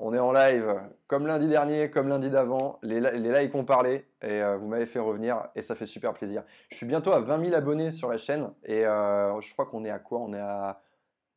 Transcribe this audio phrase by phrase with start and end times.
[0.00, 2.78] on est en live comme lundi dernier, comme lundi d'avant.
[2.82, 6.12] Les, les likes ont parlé et euh, vous m'avez fait revenir et ça fait super
[6.12, 6.42] plaisir.
[6.70, 9.84] Je suis bientôt à 20 000 abonnés sur la chaîne et euh, je crois qu'on
[9.84, 10.18] est à quoi?
[10.20, 10.80] On est à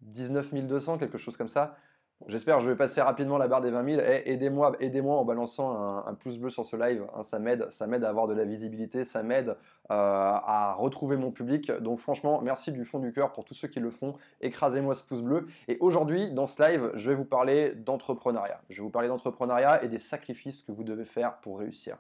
[0.01, 1.75] 19 200, quelque chose comme ça.
[2.28, 4.01] J'espère que je vais passer rapidement la barre des 20 000.
[4.01, 7.05] Et aidez-moi, aidez-moi en balançant un, pouce bleu sur ce live.
[7.15, 9.55] Hein, ça m'aide, ça m'aide à avoir de la visibilité, ça m'aide euh,
[9.90, 11.72] à retrouver mon public.
[11.72, 14.15] Donc franchement, merci du fond du cœur pour tous ceux qui le font.
[14.41, 15.47] Écrasez-moi ce pouce bleu.
[15.67, 18.62] Et aujourd'hui, dans ce live, je vais vous parler d'entrepreneuriat.
[18.70, 21.98] Je vais vous parler d'entrepreneuriat et des sacrifices que vous devez faire pour réussir.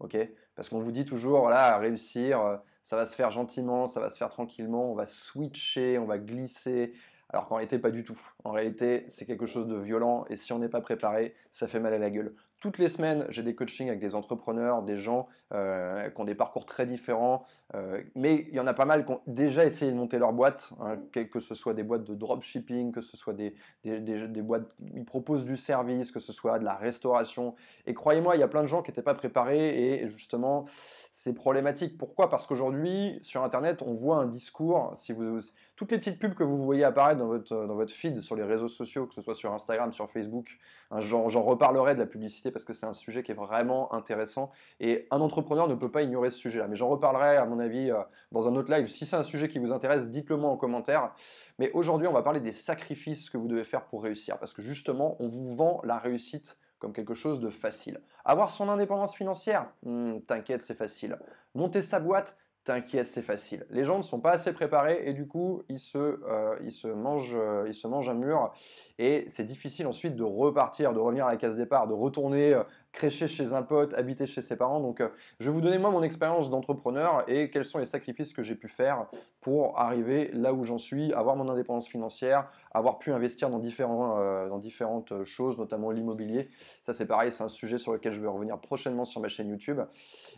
[0.00, 0.16] Ok?
[0.56, 2.56] Parce qu'on vous dit toujours, voilà, réussir, euh,
[2.90, 6.18] ça va se faire gentiment, ça va se faire tranquillement, on va switcher, on va
[6.18, 6.92] glisser,
[7.32, 8.18] alors qu'en réalité, pas du tout.
[8.44, 11.80] En réalité, c'est quelque chose de violent et si on n'est pas préparé, ça fait
[11.80, 12.34] mal à la gueule.
[12.60, 16.34] Toutes les semaines, j'ai des coachings avec des entrepreneurs, des gens euh, qui ont des
[16.34, 19.90] parcours très différents, euh, mais il y en a pas mal qui ont déjà essayé
[19.90, 23.32] de monter leur boîte, hein, que ce soit des boîtes de dropshipping, que ce soit
[23.32, 27.54] des, des, boîtes qui proposent du service, que ce soit de la restauration.
[27.86, 30.66] Et croyez-moi, il y a plein de gens qui n'étaient pas préparés et justement,
[31.12, 31.96] c'est problématique.
[31.96, 32.28] Pourquoi?
[32.28, 35.40] Parce qu'aujourd'hui, sur Internet, on voit un discours, si vous
[35.80, 38.42] toutes les petites pubs que vous voyez apparaître dans votre, dans votre feed sur les
[38.42, 40.58] réseaux sociaux, que ce soit sur Instagram, sur Facebook,
[40.90, 44.50] hein, j'en reparlerai de la publicité parce que c'est un sujet qui est vraiment intéressant
[44.78, 46.68] et un entrepreneur ne peut pas ignorer ce sujet-là.
[46.68, 47.96] Mais j'en reparlerai à mon avis euh,
[48.30, 48.88] dans un autre live.
[48.88, 51.14] Si c'est un sujet qui vous intéresse, dites-le moi en commentaire.
[51.58, 54.60] Mais aujourd'hui, on va parler des sacrifices que vous devez faire pour réussir parce que
[54.60, 58.02] justement, on vous vend la réussite comme quelque chose de facile.
[58.26, 61.18] Avoir son indépendance financière, hmm, t'inquiète, c'est facile.
[61.54, 62.36] Monter sa boîte,
[62.70, 63.66] T'inquiète, c'est facile.
[63.70, 67.64] Les gens ne sont pas assez préparés et du coup, ils se, euh, mangent, euh,
[67.66, 68.54] ils se mangent un mur
[68.96, 72.62] et c'est difficile ensuite de repartir, de revenir à la case départ, de retourner euh,
[72.92, 74.80] crécher chez un pote, habiter chez ses parents.
[74.80, 75.02] Donc,
[75.38, 78.54] je vais vous donner moi mon expérience d'entrepreneur et quels sont les sacrifices que j'ai
[78.54, 79.06] pu faire
[79.40, 84.48] pour arriver là où j'en suis, avoir mon indépendance financière, avoir pu investir dans, différents,
[84.48, 86.50] dans différentes choses, notamment l'immobilier.
[86.84, 89.48] Ça, c'est pareil, c'est un sujet sur lequel je vais revenir prochainement sur ma chaîne
[89.48, 89.80] YouTube.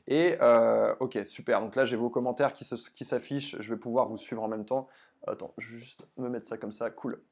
[0.06, 0.37] Et
[1.00, 1.61] ok, super.
[1.61, 3.56] Donc là, j'ai vos commentaires qui s'affichent.
[3.59, 4.88] Je vais pouvoir vous suivre en même temps.
[5.26, 6.91] Attends, juste me mettre ça comme ça.
[6.91, 7.22] Cool.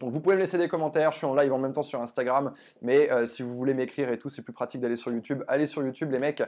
[0.00, 2.02] Donc vous pouvez me laisser des commentaires, je suis en live en même temps sur
[2.02, 2.52] Instagram,
[2.82, 5.42] mais euh, si vous voulez m'écrire et tout, c'est plus pratique d'aller sur YouTube.
[5.48, 6.42] Allez sur YouTube les mecs.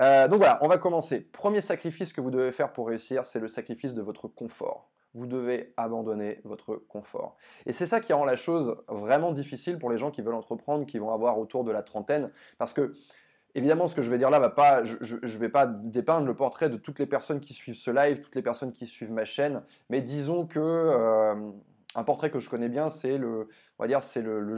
[0.00, 1.20] Euh, donc voilà, on va commencer.
[1.20, 4.90] Premier sacrifice que vous devez faire pour réussir, c'est le sacrifice de votre confort.
[5.14, 7.36] Vous devez abandonner votre confort.
[7.66, 10.84] Et c'est ça qui rend la chose vraiment difficile pour les gens qui veulent entreprendre,
[10.84, 12.94] qui vont avoir autour de la trentaine, parce que
[13.56, 16.34] Évidemment, ce que je vais dire là va pas, je, ne vais pas dépeindre le
[16.34, 19.24] portrait de toutes les personnes qui suivent ce live, toutes les personnes qui suivent ma
[19.24, 21.34] chaîne, mais disons que euh,
[21.94, 23.48] un portrait que je connais bien, c'est le,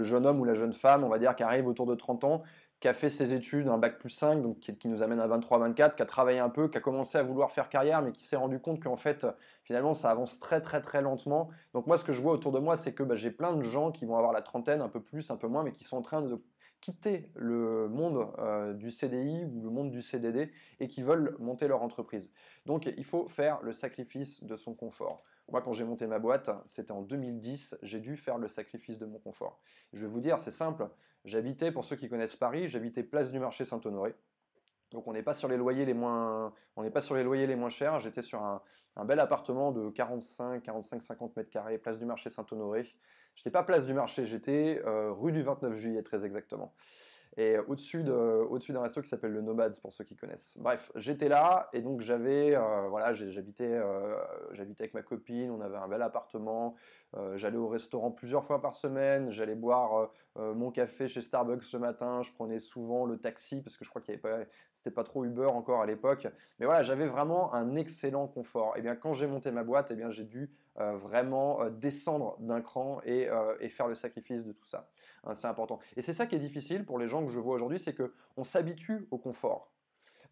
[0.02, 2.42] jeune homme ou la jeune femme, on va dire, qui arrive autour de 30 ans,
[2.80, 5.94] qui a fait ses études, un bac plus 5, donc qui, nous amène à 23-24,
[5.96, 8.36] qui a travaillé un peu, qui a commencé à vouloir faire carrière, mais qui s'est
[8.36, 9.26] rendu compte qu'en fait,
[9.64, 11.48] finalement, ça avance très très très lentement.
[11.72, 13.62] Donc moi, ce que je vois autour de moi, c'est que bah, j'ai plein de
[13.62, 15.96] gens qui vont avoir la trentaine, un peu plus, un peu moins, mais qui sont
[15.96, 16.42] en train de
[16.82, 21.69] quitter le monde euh, du CDI ou le monde du CDD et qui veulent monter
[21.69, 22.30] leur entreprise.
[22.66, 25.25] Donc il faut faire le sacrifice de son confort.
[25.48, 29.06] Moi, quand j'ai monté ma boîte, c'était en 2010, j'ai dû faire le sacrifice de
[29.06, 29.60] mon confort.
[29.92, 30.88] Je vais vous dire, c'est simple.
[31.24, 34.14] J'habitais, pour ceux qui connaissent Paris, j'habitais place du marché Saint-Honoré.
[34.90, 37.46] Donc on n'est pas sur les loyers les moins, on n'est pas sur les loyers
[37.46, 38.00] les moins chers.
[38.00, 38.62] J'étais sur un,
[39.04, 42.84] bel appartement de 45, 45, 50 mètres carrés, place du marché Saint-Honoré.
[43.34, 46.72] Je n'étais pas place du marché, j'étais euh, rue du 29 juillet très exactement
[47.36, 50.56] et au-dessus d'un resto qui s'appelle le Nomads pour ceux qui connaissent.
[50.58, 54.16] Bref, j'étais là et donc j'avais euh, voilà, j'habitais euh,
[54.52, 56.76] j'habitais avec ma copine, on avait un bel appartement,
[57.16, 61.78] euh, j'allais au restaurant plusieurs fois par semaine, j'allais boire mon café chez Starbucks le
[61.78, 64.50] matin, je prenais souvent le taxi parce que je crois qu'il y avait pas
[64.91, 66.26] pas trop Uber encore à l'époque,
[66.58, 68.76] mais voilà, j'avais vraiment un excellent confort.
[68.76, 73.00] Et bien quand j'ai monté ma boîte, et bien j'ai dû vraiment descendre d'un cran
[73.06, 73.30] et,
[73.60, 74.91] et faire le sacrifice de tout ça.
[75.25, 75.80] Hein, c'est important.
[75.96, 78.44] Et c'est ça qui est difficile pour les gens que je vois aujourd'hui, c'est qu'on
[78.44, 79.72] s'habitue au confort.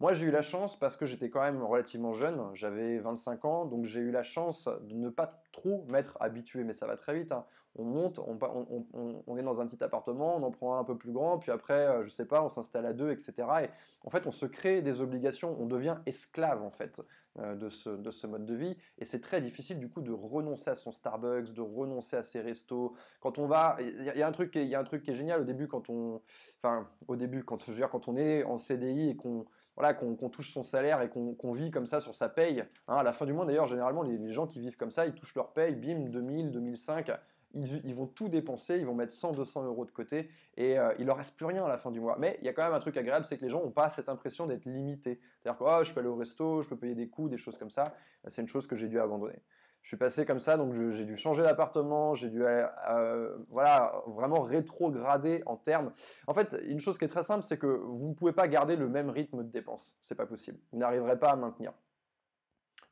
[0.00, 3.64] Moi, j'ai eu la chance parce que j'étais quand même relativement jeune, j'avais 25 ans,
[3.64, 7.14] donc j'ai eu la chance de ne pas trop m'être habitué, mais ça va très
[7.14, 7.32] vite.
[7.32, 7.46] Hein.
[7.76, 11.12] On monte, on, est dans un petit appartement, on en prend un un peu plus
[11.12, 13.32] grand, puis après, euh, je sais pas, on s'installe à deux, etc.
[13.64, 13.68] Et
[14.04, 17.00] en fait, on se crée des obligations, on devient esclave en fait
[17.38, 20.12] euh, de, ce, de ce mode de vie, et c'est très difficile du coup de
[20.12, 22.94] renoncer à son Starbucks, de renoncer à ses restos.
[23.20, 25.40] Quand on va, il y, a un truc, y a un truc qui est génial
[25.40, 26.20] au début quand on,
[26.62, 29.46] enfin au début quand je veux dire quand on est en CDI et qu'on
[29.76, 32.60] voilà, qu'on touche son salaire et qu'on vit comme ça sur sa paye.
[32.86, 35.14] Hein, à la fin du mois, d'ailleurs, généralement, les, gens qui vivent comme ça, ils
[35.14, 37.10] touchent leur paye, bim, 2000, 2005,
[37.54, 41.06] ils, vont tout dépenser, ils vont mettre 100, 200 euros de côté et euh, il
[41.06, 42.16] leur reste plus rien à la fin du mois.
[42.18, 43.90] Mais il y a quand même un truc agréable, c'est que les gens n'ont pas
[43.90, 45.20] cette impression d'être limités.
[45.38, 47.58] C'est-à-dire que oh, je peux aller au resto, je peux payer des coûts, des choses
[47.58, 47.94] comme ça.
[48.28, 49.38] C'est une chose que j'ai dû abandonner.
[49.82, 54.40] Je suis passé comme ça, donc j'ai dû changer d'appartement, j'ai dû euh, voilà, vraiment
[54.40, 55.92] rétrograder en termes.
[56.26, 58.76] En fait, une chose qui est très simple, c'est que vous ne pouvez pas garder
[58.76, 59.94] le même rythme de dépenses.
[60.00, 60.58] C'est pas possible.
[60.72, 61.74] Vous n'arriverez pas à maintenir.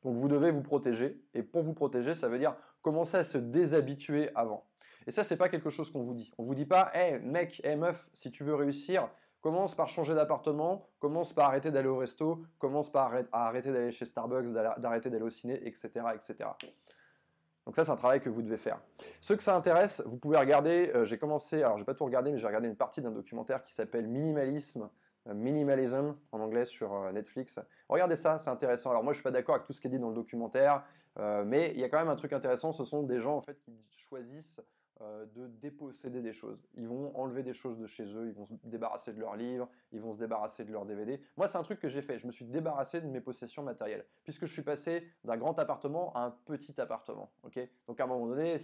[0.03, 1.19] Donc vous devez vous protéger.
[1.33, 4.67] Et pour vous protéger, ça veut dire commencer à se déshabituer avant.
[5.07, 6.31] Et ça, c'est pas quelque chose qu'on vous dit.
[6.37, 9.09] On vous dit pas, hé mec, hé meuf, si tu veux réussir,
[9.41, 14.05] commence par changer d'appartement, commence par arrêter d'aller au resto, commence par arrêter d'aller chez
[14.05, 16.49] Starbucks, d'arrêter d'aller au ciné, etc., etc.
[17.65, 18.79] Donc ça, c'est un travail que vous devez faire.
[19.21, 22.31] Ceux que ça intéresse, vous pouvez regarder, euh, j'ai commencé, alors j'ai pas tout regardé,
[22.31, 24.89] mais j'ai regardé une partie d'un documentaire qui s'appelle Minimalisme,
[25.25, 27.59] Minimalism en anglais sur euh, Netflix.
[27.89, 28.89] Regardez ça, c'est intéressant.
[28.91, 30.83] Alors moi, je suis pas d'accord avec tout ce qui est dit dans le documentaire,
[31.45, 33.59] mais il y a quand même un truc intéressant, ce sont des gens en fait
[33.59, 34.59] qui choisissent
[35.01, 36.63] euh, de déposséder des choses.
[36.75, 39.67] Ils vont enlever des choses de chez eux, ils vont se débarrasser de leurs livres,
[39.91, 41.19] ils vont se débarrasser de leurs DVD.
[41.35, 42.19] Moi, c'est un truc que j'ai fait.
[42.19, 46.13] Je me suis débarrassé de mes possessions matérielles, puisque je suis passé d'un grand appartement
[46.13, 47.31] à un petit appartement.
[47.41, 47.59] Ok?
[47.87, 48.57] Donc à un moment donné,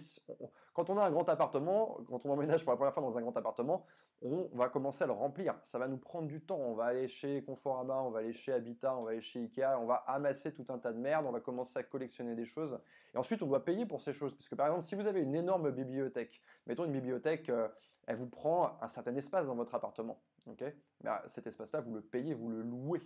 [0.73, 3.21] quand on a un grand appartement, quand on emménage pour la première fois dans un
[3.21, 3.85] grand appartement,
[4.21, 5.55] on va commencer à le remplir.
[5.63, 6.59] Ça va nous prendre du temps.
[6.59, 9.79] On va aller chez Conforama, on va aller chez Habitat, on va aller chez Ikea,
[9.79, 12.79] on va amasser tout un tas de merde, on va commencer à collectionner des choses.
[13.13, 14.35] Et ensuite, on doit payer pour ces choses.
[14.35, 17.67] Parce que par exemple, si vous avez une énorme bibliothèque, mettons une bibliothèque, euh,
[18.07, 20.21] elle vous prend un certain espace dans votre appartement.
[20.47, 20.63] ok?
[21.01, 23.01] Bah, cet espace-là, vous le payez, vous le louez.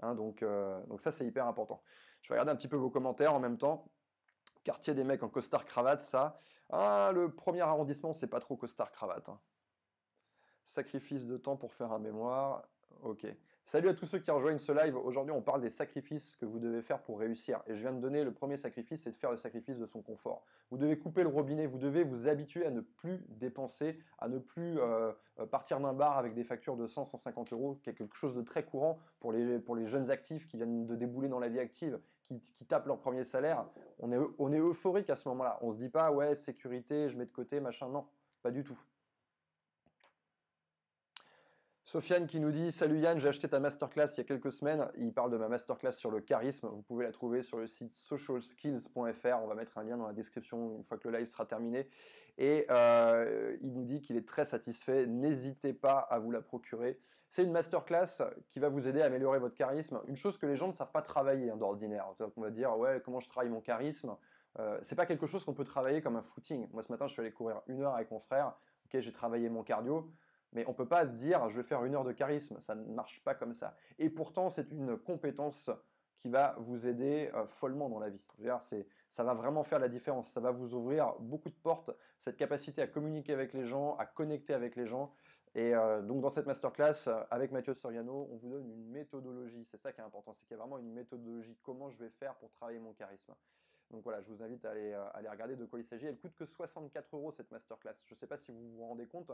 [0.00, 1.82] Hein, donc, euh, donc ça, c'est hyper important.
[2.22, 3.90] Je vais regarder un petit peu vos commentaires en même temps.
[4.64, 6.40] Quartier des mecs en costard cravate, ça.
[6.70, 9.28] Ah, le premier arrondissement, c'est pas trop costard cravate.
[9.28, 9.40] Hein.
[10.64, 12.68] Sacrifice de temps pour faire un mémoire.
[13.02, 13.26] Ok.
[13.66, 14.96] Salut à tous ceux qui rejoignent ce live.
[14.96, 17.64] Aujourd'hui, on parle des sacrifices que vous devez faire pour réussir.
[17.66, 20.02] Et je viens de donner le premier sacrifice, c'est de faire le sacrifice de son
[20.02, 20.44] confort.
[20.70, 24.38] Vous devez couper le robinet, vous devez vous habituer à ne plus dépenser, à ne
[24.38, 25.10] plus euh,
[25.40, 28.62] euh, partir d'un bar avec des factures de 100, 150 euros, quelque chose de très
[28.62, 31.98] courant pour les, pour les jeunes actifs qui viennent de débouler dans la vie active,
[32.28, 33.66] qui, tapent leur premier salaire.
[33.98, 35.58] On est, on est euphorique à ce moment-là.
[35.60, 37.88] On se dit pas, ouais, sécurité, je mets de côté, machin.
[37.88, 38.06] Non,
[38.44, 38.78] pas du tout.
[41.86, 44.88] Sofiane qui nous dit Salut Yann, j'ai acheté ta masterclass il y a quelques semaines.
[44.98, 46.66] Il parle de ma masterclass sur le charisme.
[46.66, 49.38] Vous pouvez la trouver sur le site socialskills.fr.
[49.40, 51.88] On va mettre un lien dans la description une fois que le live sera terminé.
[52.38, 55.06] Et euh, il nous dit qu'il est très satisfait.
[55.06, 56.98] N'hésitez pas à vous la procurer.
[57.28, 60.00] C'est une masterclass qui va vous aider à améliorer votre charisme.
[60.08, 62.08] Une chose que les gens ne savent pas travailler hein, d'ordinaire.
[62.36, 64.16] On va dire Ouais, comment je travaille mon charisme?
[64.58, 66.68] Euh, C'est pas quelque chose qu'on peut travailler comme un footing.
[66.72, 68.56] Moi ce matin, je suis allé courir une heure avec mon frère.
[68.86, 70.10] Ok, j'ai travaillé mon cardio.
[70.52, 72.84] Mais on ne peut pas dire je vais faire une heure de charisme, ça ne
[72.92, 73.76] marche pas comme ça.
[73.98, 75.70] Et pourtant, c'est une compétence
[76.18, 78.20] qui va vous aider euh, follement dans la vie.
[79.10, 81.90] ça va vraiment faire la différence, ça va vous ouvrir beaucoup de portes,
[82.20, 85.12] cette capacité à communiquer avec les gens, à connecter avec les gens.
[85.54, 89.64] Et euh, donc dans cette masterclass, euh, avec Mathieu Soriano, on vous donne une méthodologie,
[89.70, 92.10] c'est ça qui est important, c'est qu'il y a vraiment une méthodologie, comment je vais
[92.10, 93.32] faire pour travailler mon charisme?
[93.90, 96.06] Donc voilà, je vous invite à aller, euh, aller regarder de quoi il s'agit.
[96.06, 97.94] Elle coûte que 64 euros cette masterclass.
[98.06, 99.30] Je ne sais pas si vous vous rendez compte.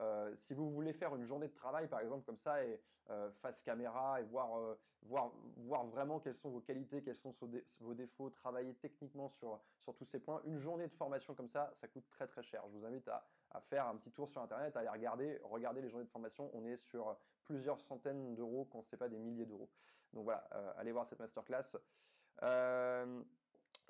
[0.00, 2.80] Euh, si vous voulez faire une journée de travail, par exemple, comme ça, et
[3.10, 7.34] euh, face caméra, et voir, voir, voir vraiment quelles sont vos qualités, quels sont
[7.80, 11.72] vos défauts, travailler techniquement sur, sur tous ces points, une journée de formation comme ça,
[11.80, 12.62] ça coûte très très cher.
[12.68, 15.80] Je vous invite à, à faire un petit tour sur Internet, à aller regarder, regarder
[15.80, 16.50] les journées de formation.
[16.52, 19.70] On est sur plusieurs centaines d'euros, quand ce n'est pas des milliers d'euros.
[20.12, 20.46] Donc voilà,
[20.76, 21.64] allez voir cette masterclass.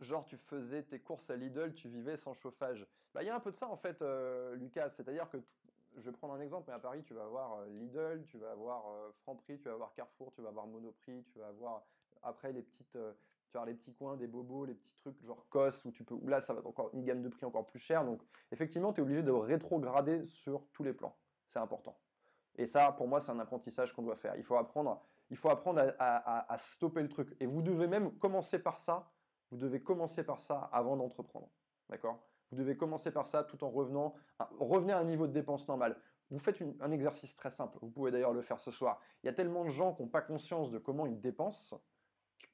[0.00, 2.86] Genre tu faisais tes courses à Lidl, tu vivais sans chauffage.
[3.14, 4.90] Bah, il y a un peu de ça en fait, euh, Lucas.
[4.90, 5.38] C'est-à-dire que,
[5.96, 8.50] je vais prendre un exemple, mais à Paris, tu vas avoir euh, Lidl, tu vas
[8.50, 11.84] avoir euh, Franprix, tu vas avoir Carrefour, tu vas avoir Monoprix, tu vas avoir
[12.22, 12.98] après les petites,
[13.66, 16.54] les petits coins, des bobos, les petits trucs genre COS où tu peux, là ça
[16.54, 18.04] va être encore une gamme de prix encore plus chère.
[18.04, 21.14] Donc effectivement, tu es obligé de rétrograder sur tous les plans.
[21.50, 21.96] C'est important.
[22.56, 24.34] Et ça, pour moi, c'est un apprentissage qu'on doit faire.
[24.36, 27.36] Il faut apprendre, il faut apprendre à stopper le truc.
[27.40, 29.06] Et vous devez même commencer par ça
[29.54, 31.48] vous devez commencer par ça avant d'entreprendre.
[31.88, 32.18] D'accord?
[32.50, 35.68] Vous devez commencer par ça tout en revenant, à, revenez à un niveau de dépense
[35.68, 35.96] normal.
[36.32, 37.78] Vous faites un exercice très simple.
[37.80, 39.00] Vous pouvez d'ailleurs le faire ce soir.
[39.22, 41.80] Il y a tellement de gens qui n'ont pas conscience de comment ils dépensent.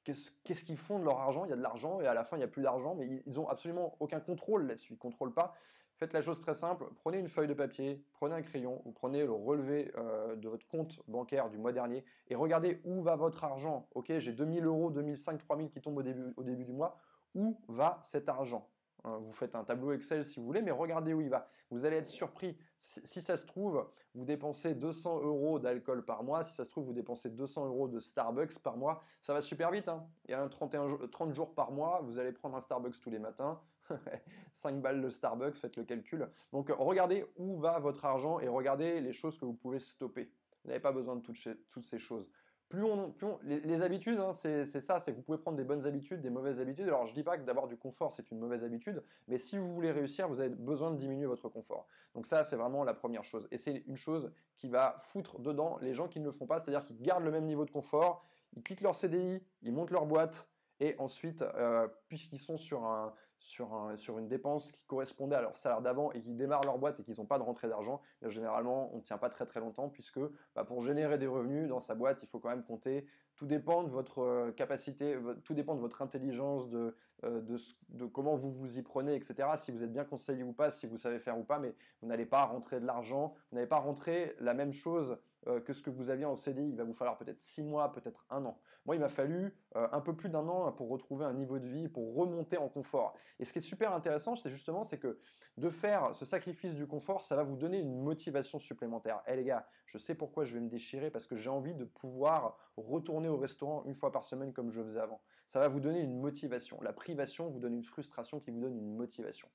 [0.05, 1.47] Qu'est-ce qu'ils font de leur argent?
[1.47, 3.23] Il y a de l'argent et à la fin il n'y a plus d'argent, mais
[3.25, 4.93] ils n'ont absolument aucun contrôle là-dessus.
[4.93, 5.55] Ils ne contrôlent pas.
[6.01, 9.23] Faites la chose très simple, prenez une feuille de papier, prenez un crayon, vous prenez
[9.23, 13.45] le relevé euh, de votre compte bancaire du mois dernier et regardez où va votre
[13.45, 13.87] argent.
[13.95, 16.97] Ok, j'ai 2000 euros, 2005, 3000 qui tombent au début, du mois.
[17.35, 18.67] Où va cet argent?
[19.05, 21.47] Hein, vous faites un tableau Excel si vous voulez, mais regardez où il va.
[21.71, 22.57] Vous allez être surpris.
[22.79, 26.45] Si ça se trouve, vous dépensez 200 euros d'alcool par mois.
[26.45, 29.03] Si ça se trouve, vous dépensez 200 euros de Starbucks par mois.
[29.21, 29.89] Ça va super vite.
[29.89, 30.07] Hein.
[30.25, 32.01] Il y a un 31, 30 jours par mois.
[32.05, 33.61] Vous allez prendre un Starbucks tous les matins.
[34.57, 36.29] 5 balles de Starbucks, faites le calcul.
[36.53, 40.31] Donc regardez où va votre argent et regardez les choses que vous pouvez stopper.
[40.63, 42.29] Vous n'avez pas besoin de toutes, ces choses.
[42.69, 46.21] plus on, les, habitudes, hein, c'est ça, c'est que vous pouvez prendre des bonnes habitudes,
[46.21, 46.87] des mauvaises habitudes.
[46.87, 49.73] Alors je dis pas que d'avoir du confort c'est une mauvaise habitude, mais si vous
[49.73, 51.87] voulez réussir, vous avez besoin de diminuer votre confort.
[52.15, 53.49] Donc ça, c'est vraiment la première chose.
[53.51, 56.61] Et c'est une chose qui va foutre dedans les gens qui ne le font pas,
[56.61, 58.23] c'est-à-dire qui gardent le même niveau de confort,
[58.55, 60.47] ils quittent leur CDI, ils montent leur boîte,
[60.81, 65.41] et ensuite, euh, puisqu'ils sont sur, un, sur, un, sur une dépense qui correspondait à
[65.41, 68.01] leur salaire d'avant et qu'ils démarrent leur boîte et qu'ils n'ont pas de rentrée d'argent,
[68.23, 70.21] généralement, on ne tient pas très très longtemps puisque
[70.55, 73.07] bah, pour générer des revenus dans sa boîte, il faut quand même compter.
[73.37, 76.95] Tout dépend de votre euh, capacité, tout dépend de votre intelligence, de,
[77.25, 77.57] euh, de,
[77.89, 79.49] de, comment vous vous y prenez, etc.
[79.57, 82.09] Si vous êtes bien conseillé ou pas, si vous savez faire ou pas, mais vous
[82.09, 85.81] n'allez pas rentrer de l'argent, vous n'allez pas rentrer la même chose euh, que ce
[85.81, 86.69] que vous aviez en CDI.
[86.69, 88.61] Il va vous falloir peut-être six mois, peut-être un an.
[88.85, 91.67] Moi, il m'a fallu euh, un peu plus d'un an pour retrouver un niveau de
[91.67, 93.15] vie, pour remonter en confort.
[93.39, 95.19] Et ce qui est super intéressant, c'est justement, c'est que
[95.57, 99.23] de faire ce sacrifice du confort, ça va vous donner une motivation supplémentaire.
[99.27, 101.85] Eh les gars, je sais pourquoi je vais me déchirer, parce que j'ai envie de
[101.85, 105.23] pouvoir retourner au restaurant une fois par semaine comme je faisais avant.
[105.49, 106.79] Ça va vous donner une motivation.
[106.83, 109.49] La privation vous donne une frustration qui vous donne une motivation.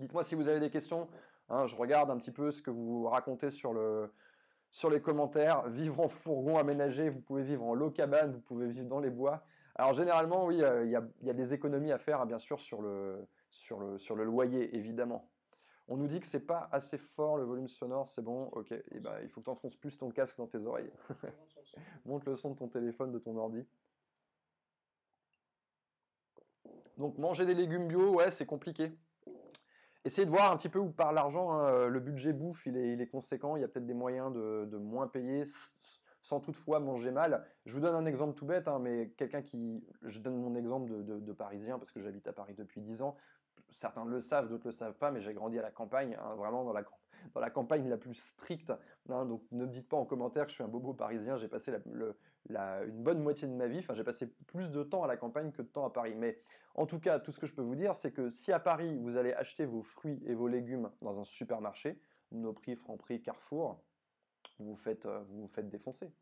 [0.00, 1.08] Dites-moi si vous avez des questions.
[1.48, 4.10] Hein, je regarde un petit peu ce que vous racontez sur le,
[4.74, 5.68] sur les commentaires.
[5.68, 9.08] Vivre en fourgon aménagé, vous pouvez vivre en low cabane, vous pouvez vivre dans les
[9.08, 9.44] bois.
[9.76, 12.82] Alors généralement, oui, euh, il y, a, des économies à faire, hein, bien sûr, sur
[12.82, 15.30] le, loyer, évidemment.
[15.86, 18.74] On nous dit que c'est pas assez fort le volume sonore, c'est bon, ok.
[18.90, 20.90] Eh ben, il faut que tu enfonces plus ton casque dans tes oreilles.
[22.04, 23.64] Monte le son de ton téléphone, de ton ordi.
[26.96, 28.92] Donc manger des légumes bio, ouais, c'est compliqué.
[30.04, 31.52] Essayez de voir un petit peu où part l'argent.
[31.52, 31.64] Hein.
[31.68, 33.56] Euh, le budget bouffe, il est, conséquent.
[33.56, 35.44] Il y a peut-être des moyens de, moins payer
[36.22, 37.46] sans toutefois manger mal.
[37.66, 39.84] Je vous donne un exemple tout bête, hein, mais quelqu'un qui...
[40.02, 43.16] Je donne mon exemple de, Parisien parce que j'habite à Paris depuis 10 ans.
[43.70, 46.64] Certains le savent, d'autres le savent pas, mais j'ai grandi à la campagne, hein, vraiment
[46.64, 46.84] dans la,
[47.32, 48.72] dans la campagne la plus stricte.
[49.06, 51.72] donc ne me dites pas en commentaire que je suis un bobo parisien, j'ai passé
[51.88, 55.52] une bonne moitié de ma vie, enfin j'ai passé plus de temps à la campagne
[55.52, 56.14] que de temps à Paris.
[56.16, 56.40] Mais
[56.74, 58.98] en tout cas, tout ce que je peux vous dire, c'est que si à Paris,
[58.98, 62.00] vous allez acheter vos fruits et vos légumes dans un supermarché,
[62.32, 63.80] Monoprix, Franprix, Carrefour,
[64.58, 66.12] vous vous faites, euh, vous, vous faites défoncer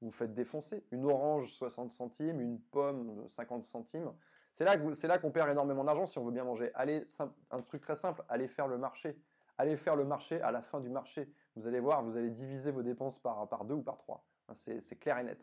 [0.00, 0.84] vous faites défoncer.
[0.92, 4.12] Une orange 60 centimes, une pomme 50 centimes.
[4.54, 6.70] C'est là, là qu'on perd énormément d'argent si on veut bien manger.
[6.74, 7.06] Allez,
[7.50, 9.16] un truc très simple, allez faire le marché.
[9.60, 11.30] Allez faire le marché à la fin du marché.
[11.54, 14.24] Vous allez voir, vous allez diviser vos dépenses par, deux ou par trois.
[14.54, 15.38] C'est clair et net.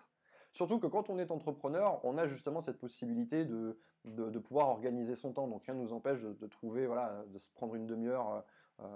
[0.53, 5.15] Surtout que quand on est entrepreneur, on a justement cette possibilité de, de, pouvoir organiser
[5.15, 5.47] son temps.
[5.47, 8.43] Donc rien ne nous empêche de, trouver, voilà, de se prendre une demi-heure
[8.79, 8.87] euh,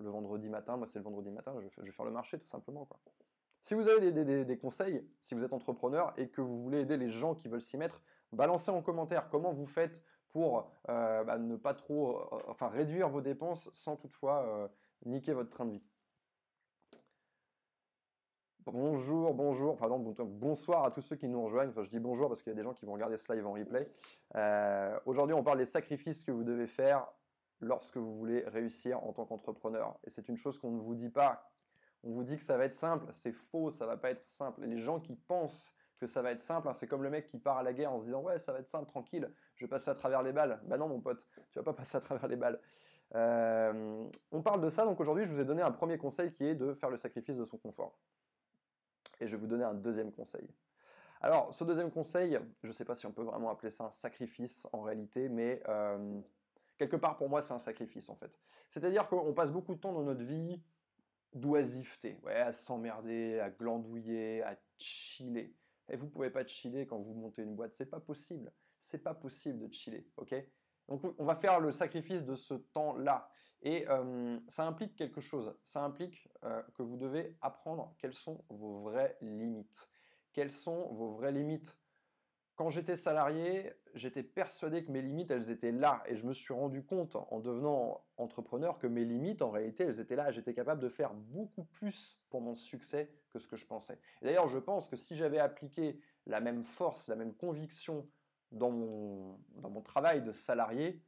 [0.00, 0.76] le vendredi matin.
[0.76, 2.88] Moi, c'est le vendredi matin, je, vais faire le marché tout simplement.
[3.60, 7.10] Si vous avez des, conseils, si vous êtes entrepreneur et que vous voulez aider les
[7.10, 10.02] gens qui veulent s'y mettre, balancez en commentaire comment vous faites
[10.36, 14.68] pour euh, bah, ne pas trop, euh, enfin réduire vos dépenses sans toutefois euh,
[15.06, 15.82] niquer votre train de vie.
[18.66, 21.70] Bonjour, bonjour, pardon, bonsoir à tous ceux qui nous rejoignent.
[21.70, 23.46] Enfin, je dis bonjour parce qu'il y a des gens qui vont regarder ce live
[23.46, 23.90] en replay.
[25.06, 27.06] Aujourd'hui, on parle des sacrifices que vous devez faire
[27.60, 29.98] lorsque vous voulez réussir en tant qu'entrepreneur.
[30.06, 31.50] Et c'est une chose qu'on ne vous dit pas
[32.02, 34.62] on vous dit que ça va être simple, c'est faux, ça va pas être simple.
[34.64, 37.26] Et les gens qui pensent que ça va être simple, hein, c'est comme le mec
[37.26, 39.64] qui part à la guerre en se disant ouais ça va être simple, tranquille, je
[39.64, 40.60] vais passer à travers les balles.
[40.64, 42.60] Bah non mon pote, tu vas pas passer à travers les balles.
[43.14, 46.44] Euh, on parle de ça, donc aujourd'hui je vous ai donné un premier conseil qui
[46.44, 47.98] est de faire le sacrifice de son confort.
[49.20, 50.48] Et je vais vous donner un deuxième conseil.
[51.20, 53.90] Alors ce deuxième conseil, je ne sais pas si on peut vraiment appeler ça un
[53.90, 56.20] sacrifice en réalité, mais euh,
[56.78, 58.38] quelque part pour moi c'est un sacrifice en fait.
[58.70, 60.60] C'est-à-dire qu'on passe beaucoup de temps dans notre vie
[61.32, 65.54] d'oisiveté, à s'emmerder, à glandouiller, à chiller.
[65.88, 68.50] Et vous pouvez pas chiller quand vous montez une boîte, c'est pas possible.
[68.96, 70.34] C'est pas possible de chiller, ok?
[70.88, 73.28] Donc on va faire le sacrifice de ce temps-là.
[73.60, 75.54] Et euh, ça implique quelque chose.
[75.64, 79.86] Ça implique euh, que vous devez apprendre quelles sont vos vraies limites.
[80.32, 81.76] Quelles sont vos vraies limites?
[82.54, 86.02] Quand j'étais salarié, j'étais persuadé que mes limites, elles étaient là.
[86.06, 90.00] Et je me suis rendu compte en devenant entrepreneur que mes limites, en réalité, elles
[90.00, 90.30] étaient là.
[90.30, 94.00] J'étais capable de faire beaucoup plus pour mon succès que ce que je pensais.
[94.22, 98.08] D'ailleurs, je pense que si j'avais appliqué la même force, la même conviction
[98.56, 101.00] dans mon, travail de salarié,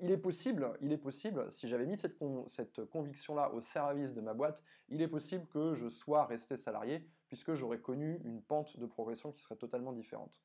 [0.00, 2.16] il est possible, il est possible, si j'avais mis cette,
[2.50, 7.08] cette conviction-là au service de ma boîte, il est possible que je sois resté salarié,
[7.26, 10.40] puisque j'aurais connu une pente de progression qui serait totalement différente.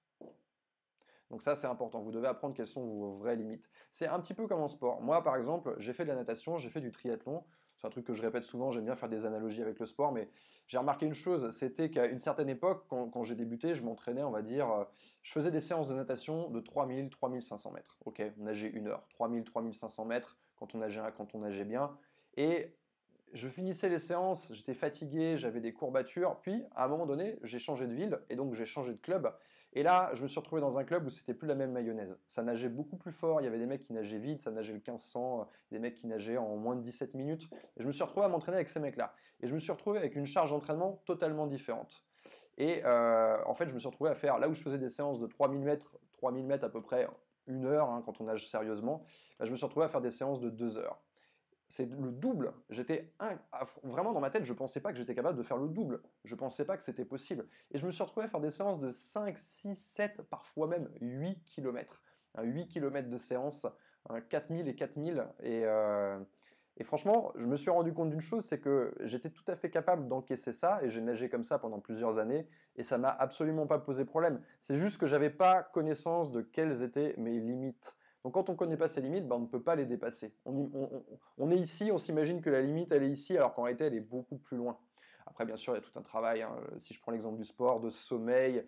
[1.32, 2.02] Donc ça, c'est important.
[2.02, 3.70] Vous devez apprendre quelles sont vos vraies limites.
[3.92, 5.02] C'est un petit peu comme en sport.
[5.02, 7.44] Moi, par exemple, j'ai fait de la natation, j'ai fait du triathlon.
[7.78, 10.12] C'est un truc que je répète souvent, j'aime bien faire des analogies avec le sport,
[10.12, 10.30] mais
[10.68, 14.32] j'ai remarqué une chose, c'était qu'à une certaine époque, quand, j'ai débuté, je m'entraînais, on
[14.32, 14.84] va dire, euh,
[15.22, 17.98] je faisais des séances de natation de 3000, 3500 mètres.
[18.06, 21.96] Ok, nager une heure, 3000, 3500 mètres quand on nageait, quand on nageait bien.
[22.38, 22.74] Et
[23.34, 27.60] je finissais les séances, j'étais fatigué, j'avais des courbatures, puis à un moment donné, j'ai
[27.60, 29.32] changé de ville et donc j'ai changé de club.
[29.78, 32.18] Et là, je me suis retrouvé dans un club où c'était plus la même mayonnaise.
[32.30, 34.72] Ça nageait beaucoup plus fort, il y avait des mecs qui nageaient vite, ça nageait
[34.72, 37.50] le 1500, des mecs qui nageaient en moins de 17 minutes.
[37.76, 39.14] Et je me suis retrouvé à m'entraîner avec ces mecs-là.
[39.42, 42.06] Et je me suis retrouvé avec une charge d'entraînement totalement différente.
[42.58, 44.90] Et euh, en fait, je me suis retrouvé à faire, là où je faisais des
[44.90, 47.10] séances de 3000 mètres, 3000 mètres à peu près
[47.48, 49.04] une heure hein, quand on nage sérieusement,
[49.38, 51.05] bah, je me suis retrouvé à faire des séances de deux heures
[51.76, 52.54] c'est le double.
[52.70, 53.14] J'étais
[53.84, 56.02] vraiment dans ma tête, je pensais pas que j'étais capable de faire le double.
[56.24, 57.46] Je pensais pas que c'était possible.
[57.72, 60.90] Et je me suis retrouvé à faire des séances de 5, 6, 7, parfois même
[61.02, 62.02] 8 km.
[62.42, 63.68] 8 km de séance,
[64.30, 65.28] 4000 et 4000.
[65.42, 66.18] Et, euh,
[66.78, 69.70] et franchement, je me suis rendu compte d'une chose, c'est que j'étais tout à fait
[69.70, 73.68] capable d'encaisser ça, et j'ai nagé comme ça pendant plusieurs années, et ça m'a absolument
[73.68, 74.42] pas posé problème.
[74.68, 77.96] C'est juste que j'avais pas connaissance de quelles étaient mes limites.
[78.26, 80.34] Donc quand on ne connaît pas ses limites, ben, on ne peut pas les dépasser.
[80.46, 83.94] On, est ici, on s'imagine que la limite, elle est ici, alors qu'en réalité, elle
[83.94, 84.80] est beaucoup plus loin.
[85.28, 86.42] Après, bien sûr, il y a tout un travail.
[86.42, 86.50] Hein.
[86.80, 88.66] Si je prends l'exemple du sport, de sommeil,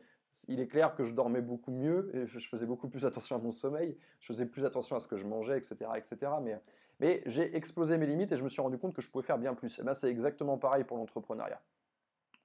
[0.47, 3.39] il est clair que je dormais beaucoup mieux et je faisais beaucoup plus attention à
[3.39, 5.75] mon sommeil, je faisais plus attention à ce que je mangeais, etc.
[5.95, 6.33] etc.
[6.43, 6.61] Mais,
[6.99, 9.39] mais j'ai explosé mes limites et je me suis rendu compte que je pouvais faire
[9.39, 9.79] bien plus.
[9.79, 11.59] Et ben, c'est exactement pareil pour l'entrepreneuriat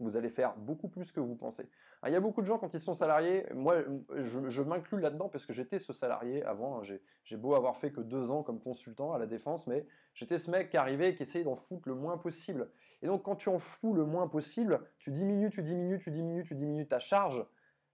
[0.02, 1.68] vous allez faire beaucoup plus que vous pensez.
[2.06, 3.82] il y a beaucoup de gens quand ils sont salariés, moi
[4.14, 6.98] je, m'inclus là-dedans parce que j'étais ce salarié avant, hein.
[7.24, 10.50] j'ai beau avoir fait que deux ans comme consultant à la défense, mais j'étais ce
[10.50, 12.70] mec qui arrivait qui essayait d'en foutre le moins possible.
[13.02, 16.44] Et donc quand tu en fous le moins possible, tu diminues, tu diminues, tu diminues,
[16.44, 17.44] tu diminues ta charge,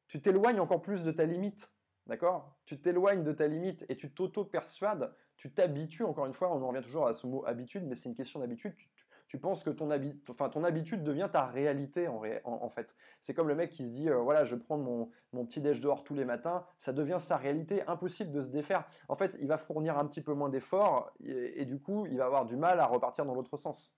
[0.09, 1.71] tu t'éloignes encore plus de ta limite.
[2.07, 2.57] D'accord?
[2.65, 6.69] Tu t'éloignes de ta limite et tu t'auto-persuades, tu t'habitues, encore une fois, on en
[6.69, 9.05] revient toujours à ce mot habitude, mais c'est une question d'habitude, tu
[9.37, 9.91] penses que ton,
[10.31, 12.95] enfin, ton habitude devient ta réalité en, en, fait.
[13.21, 15.81] C'est comme le mec qui se dit, euh, voilà, je prends mon, mon petit déj
[15.81, 18.89] dehors tous les matins, ça devient sa réalité, impossible de se défaire.
[19.09, 22.25] En fait, il va fournir un petit peu moins d'efforts et, du coup, il va
[22.25, 23.93] avoir du mal à repartir dans l'autre sens.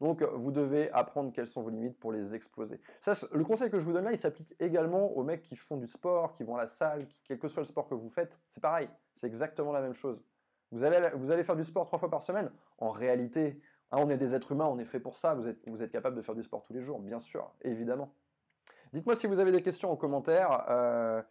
[0.00, 2.80] Donc, vous devez apprendre quelles sont vos limites pour les exploser.
[3.00, 5.76] Ça, le conseil que je vous donne là, il s'applique également aux mecs qui font
[5.76, 8.38] du sport, qui vont à la salle, quel que soit le sport que vous faites.
[8.52, 10.24] C'est pareil, c'est exactement la même chose.
[10.70, 12.50] Vous allez, vous allez faire du sport trois fois par semaine?
[12.78, 15.58] En réalité, ah, on est des êtres humains, on est fait pour ça, vous êtes,
[15.66, 18.12] vous capable de faire du sport tous les jours, bien sûr, évidemment.
[18.92, 20.64] Dites-moi si vous avez des questions en commentaire.
[20.68, 21.22] Euh,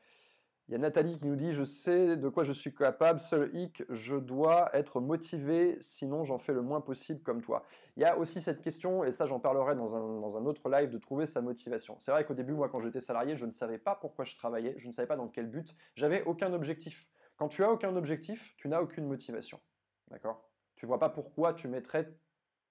[0.68, 3.56] il y a Nathalie qui nous dit Je sais de quoi je suis capable, seul
[3.56, 7.64] hic, je dois être motivé, sinon j'en fais le moins possible comme toi.
[7.96, 10.70] Il y a aussi cette question, et ça j'en parlerai dans un, dans un, autre
[10.70, 11.96] live, de trouver sa motivation.
[12.00, 14.76] C'est vrai qu'au début, moi quand j'étais salarié, je ne savais pas pourquoi je travaillais,
[14.78, 17.08] je ne savais pas dans quel but, j'avais aucun objectif.
[17.38, 19.62] Quand tu as aucun objectif, tu n'as aucune motivation.
[20.10, 20.44] D'accord?
[20.76, 22.14] Tu vois pas pourquoi tu mettrais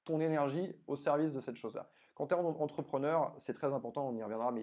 [0.06, 1.90] ton énergie au service de cette chose-là.
[2.14, 4.62] Quand tu es entrepreneur, c'est très important, on y reviendra, mais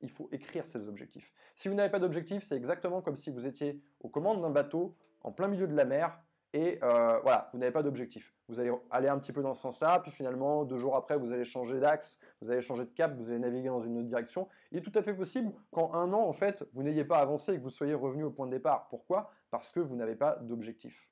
[0.00, 1.30] il faut, écrire ses objectifs.
[1.54, 4.96] Si vous n'avez pas d'objectif, c'est exactement comme si vous étiez aux commandes d'un bateau,
[5.22, 6.18] en plein milieu de la mer,
[6.54, 8.32] et euh, voilà, vous n'avez pas d'objectif.
[8.48, 11.32] Vous allez aller un petit peu dans ce sens-là, puis finalement, deux jours après, vous
[11.32, 14.48] allez changer d'axe, vous allez changer de cap, vous allez naviguer dans une autre direction.
[14.72, 17.52] Il est tout à fait possible qu'en un an, en fait, vous n'ayez pas avancé
[17.52, 18.88] et que vous soyez revenu au point de départ.
[18.88, 19.30] Pourquoi?
[19.50, 21.10] Parce que vous n'avez pas d'objectif.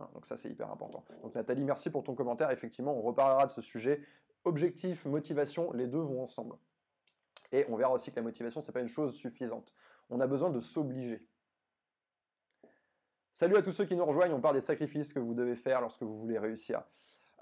[0.00, 1.04] Hein, donc ça, c'est hyper important.
[1.22, 2.50] Donc Nathalie, merci pour ton commentaire.
[2.50, 4.02] Effectivement, on reparlera de ce sujet.
[4.44, 6.56] Objectif, motivation, les deux vont ensemble.
[7.52, 9.74] Et on verra aussi que la motivation, ce n'est pas une chose suffisante.
[10.08, 11.26] On a besoin de s'obliger.
[13.32, 14.34] Salut à tous ceux qui nous rejoignent.
[14.34, 16.82] On parle des sacrifices que vous devez faire lorsque vous voulez réussir.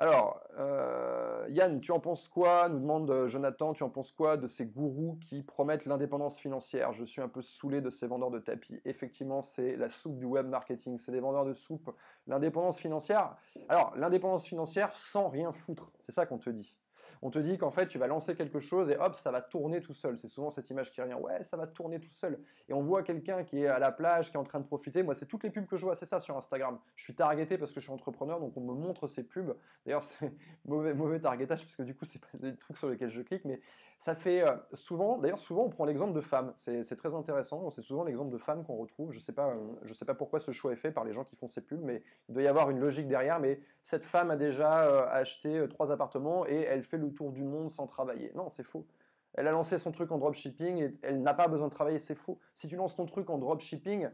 [0.00, 2.68] Alors, euh, Yann, tu en penses quoi?
[2.68, 6.92] Nous demande euh, Jonathan, tu en penses quoi de ces gourous qui promettent l'indépendance financière?
[6.92, 8.80] Je suis un peu saoulé de ces vendeurs de tapis.
[8.84, 11.90] Effectivement, c'est la soupe du web marketing, c'est des vendeurs de soupe.
[12.28, 13.36] L'indépendance financière,
[13.68, 16.76] alors l'indépendance financière sans rien foutre, c'est ça qu'on te dit
[17.22, 19.80] on te dit qu'en fait, tu vas lancer quelque chose et hop, ça va tourner
[19.80, 20.18] tout seul.
[20.18, 21.14] C'est souvent cette image qui revient.
[21.14, 22.38] Ouais, ça va tourner tout seul.
[22.68, 25.02] Et on voit quelqu'un qui est à la plage, qui est en train de profiter.
[25.02, 26.78] Moi, c'est toutes les pubs que je vois, c'est ça sur Instagram.
[26.96, 29.56] Je suis targeté parce que je suis entrepreneur, donc on me montre ces pubs.
[29.84, 30.32] D'ailleurs, c'est
[30.64, 33.44] mauvais, mauvais targetage parce que du coup, c'est pas des trucs sur lesquels je clique,
[33.44, 33.60] mais
[34.00, 36.52] ça fait euh, souvent, d'ailleurs, souvent, on prend l'exemple de femmes.
[36.56, 37.68] C'est très intéressant.
[37.70, 39.12] C'est souvent l'exemple de femmes qu'on retrouve.
[39.12, 41.24] Je sais pas, euh, je sais pas pourquoi ce choix est fait par les gens
[41.24, 43.40] qui font ces pubs, mais il doit y avoir une logique derrière.
[43.40, 47.42] Mais cette femme a déjà euh, acheté trois appartements et elle fait le tour du
[47.42, 48.32] monde sans travailler.
[48.34, 48.86] Non, c'est faux.
[49.34, 52.14] Elle a lancé son truc en dropshipping et elle n'a pas besoin de travailler, c'est
[52.14, 52.38] faux.
[52.54, 54.08] Si tu lances ton truc en dropshipping,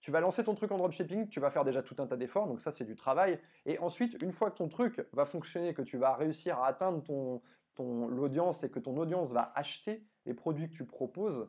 [0.00, 2.46] tu vas lancer ton truc en dropshipping, tu vas faire déjà tout un tas d'efforts,
[2.46, 3.38] donc ça c'est du travail.
[3.66, 7.02] Et ensuite, une fois que ton truc va fonctionner, que tu vas réussir à atteindre
[7.02, 7.42] ton,
[7.74, 11.48] ton, l'audience et que ton audience va acheter les produits que tu proposes,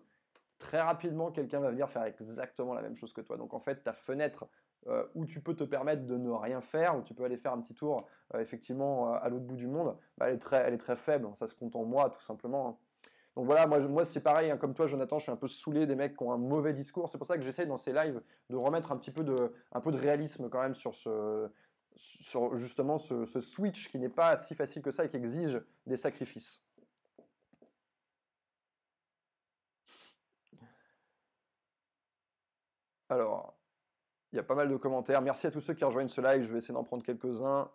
[0.58, 3.38] très rapidement quelqu'un va venir faire exactement la même chose que toi.
[3.38, 4.48] Donc en fait, ta fenêtre
[4.88, 7.54] euh, où tu peux te permettre de ne rien faire, où tu peux aller faire
[7.54, 10.58] un petit tour euh, effectivement euh, à l'autre bout du monde, bah, elle, est très,
[10.58, 11.28] elle est très faible.
[11.38, 12.70] Ça se compte en moi tout simplement.
[12.70, 12.78] Hein.
[13.36, 15.86] Donc voilà, moi, moi c'est pareil, hein, comme toi Jonathan, je suis un peu saoulé
[15.86, 17.10] des mecs qui ont un mauvais discours.
[17.10, 19.82] C'est pour ça que j'essaie dans ces lives de remettre un petit peu de, un
[19.82, 21.50] peu de réalisme quand même sur ce,
[21.96, 25.62] sur justement ce, ce switch qui n'est pas si facile que ça et qui exige
[25.86, 26.64] des sacrifices.
[33.10, 33.59] Alors,
[34.32, 35.22] il y a pas mal de commentaires.
[35.22, 36.44] Merci à tous ceux qui rejoignent ce live.
[36.44, 37.70] Je vais essayer d'en prendre quelques-uns.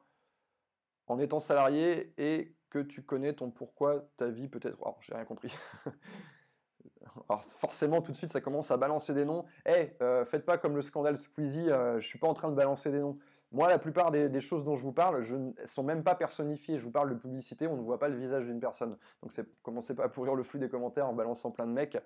[1.07, 4.79] En étant salarié et que tu connais ton pourquoi, ta vie peut-être.
[4.81, 5.55] Oh, j'ai rien compris.
[7.29, 9.45] Alors forcément, tout de suite, ça commence à balancer des noms.
[9.67, 11.71] Eh, euh, faites pas comme le scandale Squeezie.
[11.71, 13.19] Euh, je suis pas en train de balancer des noms.
[13.55, 16.77] Moi, la plupart des, choses dont je vous parle, je ne sont même pas personnifiées.
[16.81, 18.97] Je vous parle de publicité, on ne voit pas le visage d'une personne.
[19.23, 21.97] Donc, commencez pas à pourrir le flux des commentaires en balançant plein de mecs.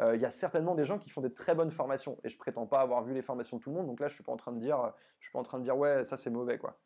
[0.00, 2.36] Euh, il y a certainement des gens qui font des très bonnes formations, et je
[2.36, 3.86] prétends pas avoir vu les formations de tout le monde.
[3.86, 5.64] Donc là, je suis pas en train de dire, je suis pas en train de
[5.64, 6.78] dire ouais, ça c'est mauvais quoi.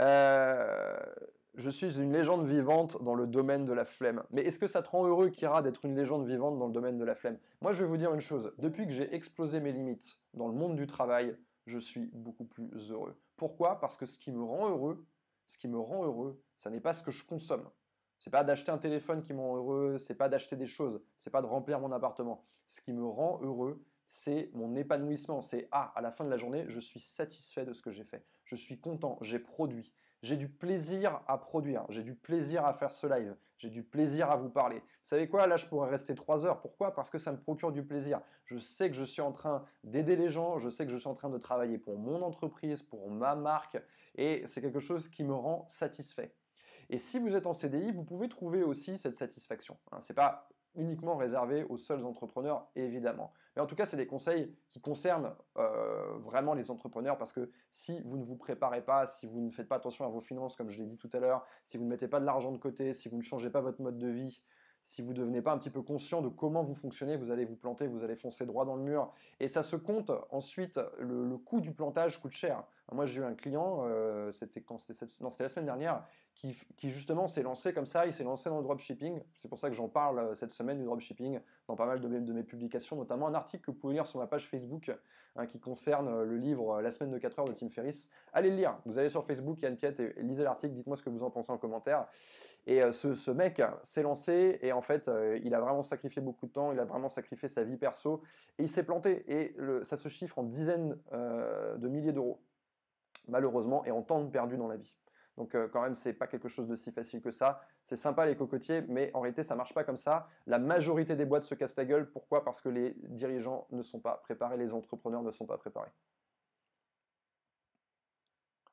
[0.00, 0.98] Euh,
[1.54, 4.24] je suis une légende vivante dans le domaine de la flemme.
[4.32, 6.98] Mais est-ce que ça te rend heureux, Kira, d'être une légende vivante dans le domaine
[6.98, 7.38] de la flemme?
[7.60, 8.52] Moi, je vais vous dire une chose.
[8.58, 12.90] Depuis que j'ai explosé mes limites dans le monde du travail, je suis beaucoup plus
[12.90, 13.16] heureux.
[13.36, 13.80] Pourquoi?
[13.80, 15.06] Parce que ce qui me rend heureux,
[15.48, 17.68] ce qui me rend heureux, ça n'est pas ce que je consomme.
[18.18, 21.30] C'est pas d'acheter un téléphone qui me rend heureux, c'est pas d'acheter des choses, c'est
[21.30, 22.46] pas de remplir mon appartement.
[22.68, 25.40] Ce qui me rend heureux, c'est mon épanouissement.
[25.40, 28.04] C'est ah, à la fin de la journée, je suis satisfait de ce que j'ai
[28.04, 28.24] fait.
[28.44, 29.92] Je suis content, j'ai produit
[30.24, 34.30] j'ai du plaisir à produire, j'ai du plaisir à faire ce live, j'ai du plaisir
[34.30, 34.78] à vous parler.
[34.78, 36.60] Vous savez quoi, là je pourrais rester trois heures.
[36.60, 36.94] Pourquoi?
[36.94, 38.20] Parce que ça me procure du plaisir.
[38.44, 41.08] Je sais que je suis en train d'aider les gens, je sais que je suis
[41.08, 43.78] en train de travailler pour mon entreprise, pour ma marque,
[44.16, 46.34] et c'est quelque chose qui me rend satisfait.
[46.90, 49.78] Et si vous êtes en CDI, vous pouvez trouver aussi cette satisfaction.
[49.92, 53.32] Hein, pas uniquement réservé aux seuls entrepreneurs, évidemment.
[53.54, 57.50] Mais en tout cas, c'est des conseils qui concernent euh, vraiment les entrepreneurs parce que
[57.72, 60.56] si vous ne vous préparez pas, si vous ne faites pas attention à vos finances,
[60.56, 62.58] comme je l'ai dit tout à l'heure, si vous ne mettez pas de l'argent de
[62.58, 64.42] côté, si vous ne changez pas votre mode de vie,
[64.86, 67.44] si vous ne devenez pas un petit peu conscient de comment vous fonctionnez, vous allez
[67.44, 69.12] vous planter, vous allez foncer droit dans le mur.
[69.40, 72.64] Et ça se compte ensuite, le, coût du plantage coûte cher.
[72.92, 74.62] Moi, j'ai eu un client, euh, c'était
[75.38, 79.20] la semaine dernière, qui, justement s'est lancé comme ça, il s'est lancé dans le dropshipping.
[79.40, 82.08] C'est pour ça que j'en parle euh, cette semaine du dropshipping dans pas mal de
[82.08, 84.92] mes, publications, notamment un article que vous pouvez lire sur ma page Facebook
[85.36, 88.10] hein, qui concerne euh, le livre La semaine de 4 heures de Tim Ferriss.
[88.32, 91.10] Allez le lire, vous allez sur Facebook, Yann Piette, et, lisez l'article, dites-moi ce que
[91.10, 92.06] vous en pensez en commentaire.
[92.66, 95.10] Et ce, mec s'est lancé et en fait,
[95.42, 98.22] il a vraiment sacrifié beaucoup de temps, il a vraiment sacrifié sa vie perso
[98.58, 99.22] et il s'est planté.
[99.30, 102.40] Et ça se chiffre en dizaines de milliers d'euros
[103.28, 104.94] malheureusement, et en temps perdu dans la vie.
[105.36, 107.60] Donc euh, quand même, c'est pas quelque chose de si facile que ça.
[107.86, 110.28] C'est sympa les cocotiers, mais en réalité, ça marche pas comme ça.
[110.46, 112.10] La majorité des boîtes se cassent la gueule.
[112.10, 112.44] Pourquoi?
[112.44, 115.90] Parce que les dirigeants ne sont pas préparés, les entrepreneurs ne sont pas préparés.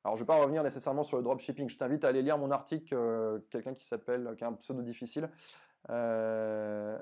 [0.04, 1.68] Alors, je ne vais pas revenir nécessairement sur le dropshipping.
[1.68, 4.82] Je t'invite à aller lire mon article, euh, quelqu'un qui s'appelle, qui a un pseudo
[4.82, 5.30] difficile.
[5.90, 6.98] Euh,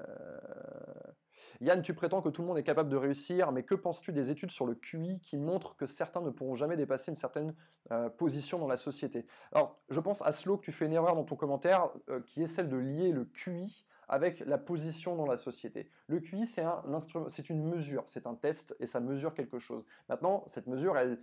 [1.60, 4.30] Yann, tu prétends que tout le monde est capable de réussir, mais que penses-tu des
[4.30, 7.54] études sur le QI qui montrent que certains ne pourront jamais dépasser une certaine
[7.92, 9.26] euh, position dans la société?
[9.52, 12.42] Alors, je pense à Slow que tu fais une erreur dans ton commentaire, euh, qui
[12.42, 15.88] est celle de lier le QI avec la position dans la société.
[16.08, 19.84] Le QI, c'est une mesure, c'est un test et ça mesure quelque chose.
[20.08, 21.20] Maintenant, cette mesure, elle,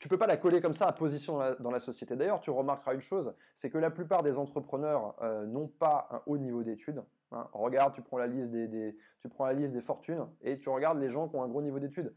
[0.00, 2.16] tu peux pas la coller comme ça à position dans la, société.
[2.16, 6.22] D'ailleurs, tu remarqueras une chose, c'est que la plupart des entrepreneurs euh, n'ont pas un
[6.26, 7.02] haut niveau d'études.
[7.32, 7.48] Hein.
[7.52, 10.98] Regarde, tu prends, la liste des, tu prends la liste des fortunes et tu regardes
[10.98, 12.14] les gens qui ont un gros niveau d'études.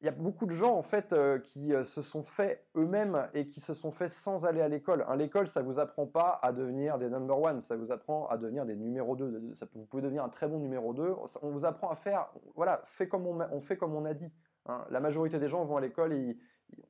[0.00, 3.28] Il y a beaucoup de gens en fait euh, qui euh, se sont faits eux-mêmes
[3.34, 5.04] et qui se sont faits sans aller à l'école.
[5.06, 8.36] Hein, l'école, ça vous apprend pas à devenir des number one, ça vous apprend à
[8.36, 9.54] devenir des numéro 2.
[9.54, 11.14] Ça, vous pouvez devenir un très bon numéro 2.
[11.42, 14.32] On vous apprend à faire, voilà, fait comme on, fait comme on a dit.
[14.66, 14.84] Hein.
[14.90, 16.36] La majorité des gens vont à l'école et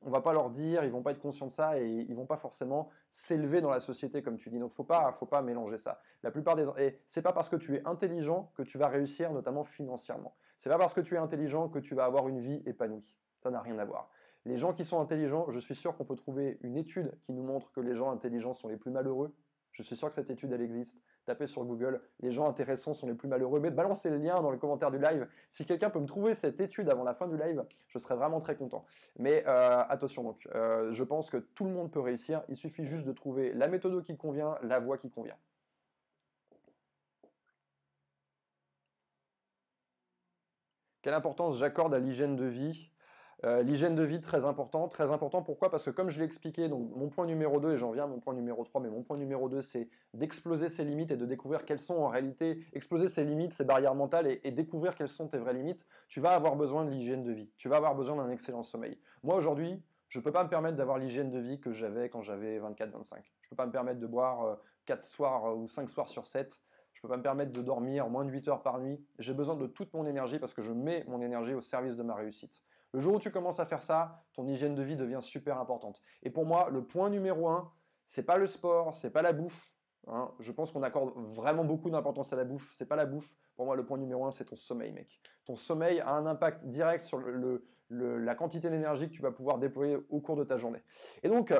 [0.01, 2.25] on va pas leur dire, ils vont pas être conscients de ça et ils vont
[2.25, 4.59] pas forcément s'élever dans la société comme tu dis.
[4.59, 5.99] Donc faut pas, faut pas mélanger ça.
[6.23, 9.31] La plupart des et c'est pas parce que tu es intelligent que tu vas réussir,
[9.31, 10.35] notamment financièrement.
[10.57, 13.05] C'est pas parce que tu es intelligent que tu vas avoir une vie épanouie.
[13.39, 14.09] Ça n'a rien à voir.
[14.45, 17.43] Les gens qui sont intelligents, je suis sûr qu'on peut trouver une étude qui nous
[17.43, 19.33] montre que les gens intelligents sont les plus malheureux.
[19.71, 23.07] Je suis sûr que cette étude elle existe tapez sur Google, les gens intéressants sont
[23.07, 23.59] les plus malheureux.
[23.59, 25.27] Mais balancez le lien dans le commentaire du live.
[25.49, 28.41] Si quelqu'un peut me trouver cette étude avant la fin du live, je serais vraiment
[28.41, 28.85] très content.
[29.17, 32.43] Mais euh, attention donc, euh, je pense que tout le monde peut réussir.
[32.49, 35.37] Il suffit juste de trouver la méthode qui convient, la voie qui convient.
[41.01, 42.92] Quelle importance j'accorde à l'hygiène de vie?
[43.45, 44.87] Euh, l'hygiène de vie, très important.
[44.87, 45.69] Très important, pourquoi?
[45.69, 48.07] Parce que comme je l'ai expliqué, donc mon point numéro 2, et j'en viens à
[48.07, 51.25] mon point numéro 3, mais mon point numéro 2, c'est d'exploser ses limites et de
[51.25, 55.27] découvrir quelles sont en réalité, exploser ses limites, ses barrières mentales et, découvrir quelles sont
[55.27, 55.85] tes vraies limites.
[56.07, 57.49] Tu vas avoir besoin de l'hygiène de vie.
[57.57, 58.97] Tu vas avoir besoin d'un excellent sommeil.
[59.23, 62.21] Moi, aujourd'hui, je ne peux pas me permettre d'avoir l'hygiène de vie que j'avais quand
[62.21, 62.69] j'avais 24-25.
[62.71, 66.07] Je ne peux pas me permettre de boire 4 euh, soirs euh, ou 5 soirs
[66.07, 66.57] sur 7.
[66.93, 69.03] Je ne peux pas me permettre de dormir moins de 8 heures par nuit.
[69.19, 72.03] J'ai besoin de toute mon énergie parce que je mets mon énergie au service de
[72.03, 72.61] ma réussite.
[72.93, 76.01] Le jour où tu commences à faire ça, ton hygiène de vie devient super importante.
[76.21, 77.71] Et pour moi, le point numéro un,
[78.07, 79.73] c'est pas le sport, c'est pas la bouffe.
[80.07, 80.31] Hein.
[80.39, 82.75] Je pense qu'on accorde vraiment beaucoup d'importance à la bouffe.
[82.77, 83.33] C'est pas la bouffe.
[83.55, 85.19] Pour moi, le point numéro un, c'est ton sommeil, mec.
[85.45, 87.19] Ton sommeil a un impact direct sur
[87.89, 90.81] la quantité d'énergie que tu vas pouvoir déployer au cours de ta journée.
[91.23, 91.59] Et donc, euh,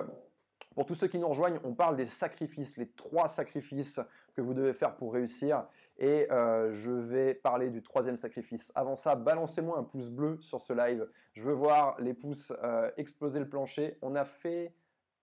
[0.76, 4.00] pour tous ceux qui nous rejoignent, on parle des sacrifices, les trois sacrifices
[4.36, 5.68] que vous devez faire pour réussir.
[5.98, 8.72] Et euh, je vais parler du troisième sacrifice.
[8.76, 11.08] Avant ça, balancez-moi un pouce bleu sur ce live.
[11.34, 13.98] Je veux voir les pouces euh, exploser le plancher.
[14.02, 14.74] On a fait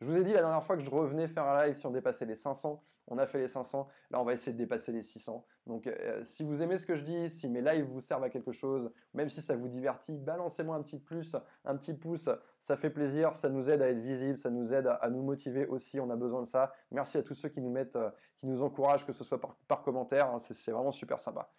[0.01, 1.91] je vous ai dit la dernière fois que je revenais faire un live si on
[1.91, 2.83] dépassait les 500.
[3.09, 3.87] On a fait les 500.
[4.11, 5.45] Là, on va essayer de dépasser les 600.
[5.67, 8.31] Donc, euh, si vous aimez ce que je dis, si mes lives vous servent à
[8.31, 12.29] quelque chose, même si ça vous divertit, balancez-moi un petit plus, un petit pouce.
[12.63, 13.35] Ça fait plaisir.
[13.37, 14.39] Ça nous aide à être visible.
[14.39, 16.01] Ça nous aide à, nous motiver aussi.
[16.01, 16.73] On a besoin de ça.
[16.91, 19.83] Merci à tous ceux qui nous mettent, euh, qui nous encouragent, que ce soit par,
[19.83, 20.27] commentaire.
[20.27, 20.39] Hein.
[20.41, 21.51] c'est vraiment super sympa.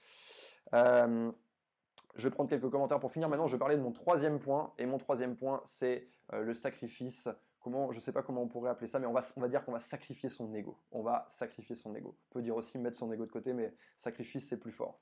[0.74, 1.32] Euh,
[2.16, 3.30] je vais prendre quelques commentaires pour finir.
[3.30, 4.74] Maintenant, je vais parler de mon troisième point.
[4.78, 7.30] Et mon troisième point, c'est le sacrifice
[7.62, 9.80] comment, je sais pas comment on pourrait appeler ça, mais on va, dire qu'on va
[9.80, 10.78] sacrifier son ego.
[10.92, 12.18] On va sacrifier son ego.
[12.30, 15.00] On peut dire aussi mettre son ego de côté, mais sacrifice, c'est plus fort.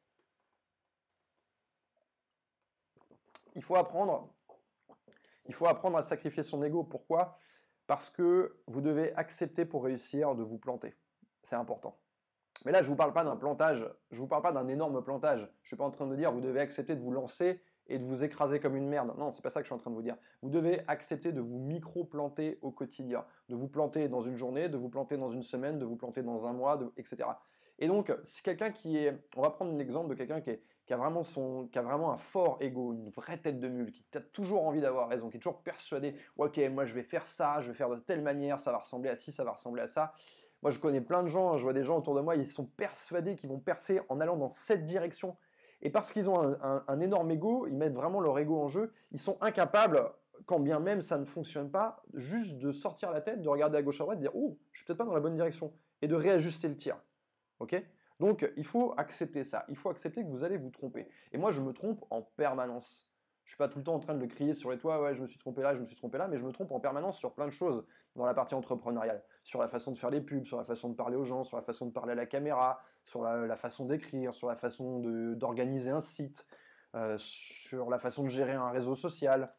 [3.56, 4.34] Il faut apprendre,
[5.45, 6.84] il faut apprendre à sacrifier son ego.
[6.84, 7.39] Pourquoi?
[7.88, 10.95] Parce que vous devez accepter pour réussir de vous planter.
[11.43, 11.98] C'est important.
[12.65, 14.67] Mais là, je ne vous parle pas d'un plantage, je ne vous parle pas d'un
[14.67, 15.39] énorme plantage.
[15.39, 17.99] Je ne suis pas en train de dire vous devez accepter de vous lancer et
[17.99, 19.13] de vous écraser comme une merde.
[19.17, 20.15] Non, c'est pas ça que je suis en train de vous dire.
[20.41, 24.78] Vous devez accepter de vous micro-planter au quotidien, de vous planter dans une journée, de
[24.78, 27.30] vous planter dans une semaine, de vous planter dans un mois, etc.
[27.80, 30.52] Et donc, si quelqu'un qui est, on va prendre l'exemple de quelqu'un qui,
[31.23, 34.65] son, qui a vraiment un fort ego, une vraie tête de mule, qui a toujours
[34.65, 37.73] envie d'avoir raison, qui est toujours persuadé, ok, moi je vais faire ça, je vais
[37.73, 40.13] faire de telle manière, ça va ressembler à ci, ça va ressembler à ça.
[40.62, 42.65] Moi, je connais plein de gens, je vois des gens autour de moi, ils sont
[42.65, 45.38] persuadés qu'ils vont percer en allant dans cette direction.
[45.82, 49.20] Et parce qu'ils ont un, énorme ego, ils mettent vraiment leur ego en jeu, ils
[49.20, 50.12] sont incapables,
[50.46, 53.82] quand bien même ça ne fonctionne pas, juste de sortir la tête, de regarder à
[53.82, 56.08] gauche à droite, de dire Oh, je suis peut-être pas dans la bonne direction, et
[56.08, 56.98] de réajuster le tir.
[57.60, 57.82] Ok?
[58.20, 61.08] Donc il faut accepter ça, il faut accepter que vous allez vous tromper.
[61.32, 63.10] Et moi je me trompe en permanence.
[63.46, 65.15] Je suis pas tout le temps en train de le crier sur les toits, ouais,
[65.15, 66.80] je me suis trompé là, je me suis trompé là, mais je me trompe en
[66.80, 67.84] permanence sur plein de choses
[68.15, 70.94] dans la partie entrepreneuriale, sur la façon de faire les pubs, sur la façon de
[70.94, 74.32] parler aux gens, sur la façon de parler à la caméra, sur la, façon d'écrire,
[74.32, 75.00] sur la façon
[75.34, 76.46] d'organiser un site,
[76.94, 79.52] euh, sur la façon de gérer un réseau social,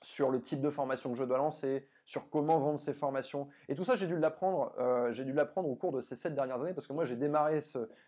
[0.00, 3.46] sur le type de formation que je dois lancer, sur comment vendre ces formations.
[3.68, 5.14] Et tout ça, j'ai dû l'apprendre, euh,
[5.54, 7.60] au cours de ces sept dernières années parce que moi, j'ai démarré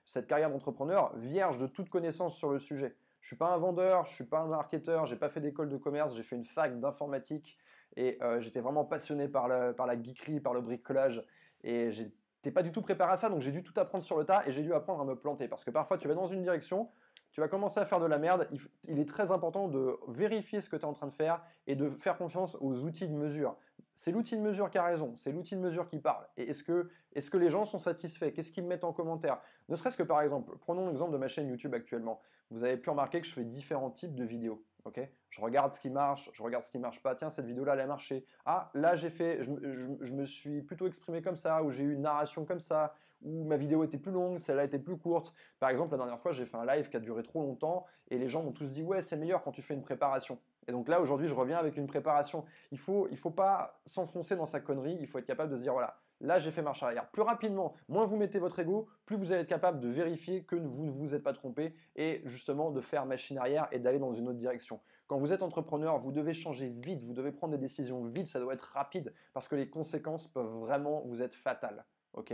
[0.04, 2.96] cette carrière d'entrepreneur vierge de toute connaissance sur le sujet.
[3.20, 5.76] Je suis pas un vendeur, je suis pas un marketeur, j'ai pas fait d'école de
[5.76, 7.56] commerce, j'ai fait une fac d'informatique
[7.96, 11.24] et euh, j'étais vraiment passionné par, la geekerie, par le bricolage
[11.62, 14.24] et j'étais pas du tout préparé à ça donc j'ai dû tout apprendre sur le
[14.24, 16.42] tas et j'ai dû apprendre à me planter parce que parfois tu vas dans une
[16.42, 16.88] direction,
[17.34, 18.48] tu vas commencer à faire de la merde,
[18.88, 21.74] il, est très important de vérifier ce que tu es en train de faire et
[21.74, 23.56] de faire confiance aux outils de mesure.
[23.96, 26.24] C'est l'outil de mesure qui a raison, c'est l'outil de mesure qui parle.
[26.36, 28.30] Et est-ce que, est que les gens sont satisfaits?
[28.30, 29.40] Qu'est-ce qu'ils mettent en commentaire?
[29.68, 32.20] Ne serait-ce que par exemple, prenons l'exemple de ma chaîne YouTube actuellement.
[32.50, 34.64] Vous avez pu remarquer que je fais différents types de vidéos.
[34.84, 35.00] Ok
[35.34, 37.16] je regarde ce qui marche, je regarde ce qui marche pas.
[37.16, 38.24] Tiens, cette vidéo-là, elle a marché.
[38.46, 42.02] Ah, là, j'ai fait, je, me suis plutôt exprimé comme ça, ou j'ai eu une
[42.02, 45.34] narration comme ça, ou ma vidéo était plus longue, celle-là était plus courte.
[45.58, 48.18] Par exemple, la dernière fois, j'ai fait un live qui a duré trop longtemps, et
[48.18, 50.38] les gens m'ont tous dit, ouais, c'est meilleur quand tu fais une préparation.
[50.68, 52.44] Et donc là, aujourd'hui, je reviens avec une préparation.
[52.72, 54.96] Il faut, faut pas s'enfoncer dans sa connerie.
[55.00, 57.08] Il faut être capable de se dire, voilà, là, j'ai fait marche arrière.
[57.10, 60.56] Plus rapidement, moins vous mettez votre ego, plus vous allez être capable de vérifier que
[60.56, 64.12] vous ne vous êtes pas trompé et justement de faire machine arrière et d'aller dans
[64.14, 64.80] une autre direction.
[65.06, 68.40] Quand vous êtes entrepreneur, vous devez changer vite, vous devez prendre des décisions vite, ça
[68.40, 71.84] doit être rapide parce que les conséquences peuvent vraiment vous être fatales.
[72.14, 72.32] Ok?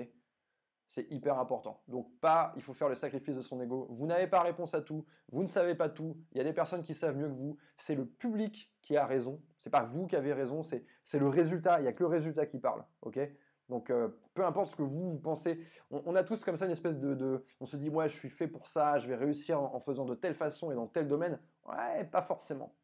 [0.90, 1.80] C'est hyper important.
[1.86, 3.86] Donc pas, il faut faire le sacrifice de son ego.
[3.90, 6.16] Vous n'avez pas réponse à tout, vous ne savez pas tout.
[6.32, 7.56] Il y a des personnes qui savent mieux que vous.
[7.76, 9.40] C'est le public qui a raison.
[9.56, 10.62] C'est pas vous qui avez raison.
[10.64, 11.80] C'est le résultat.
[11.80, 12.84] Il y a que le résultat qui parle.
[13.02, 13.20] Ok?
[13.68, 16.72] Donc euh, peu importe ce que vous, vous pensez, on, a tous comme ça une
[16.72, 19.76] espèce de, on se dit moi je suis fait pour ça, je vais réussir en,
[19.76, 21.38] en faisant de telle façon et dans tel domaine.
[21.68, 22.74] Ouais, pas forcément.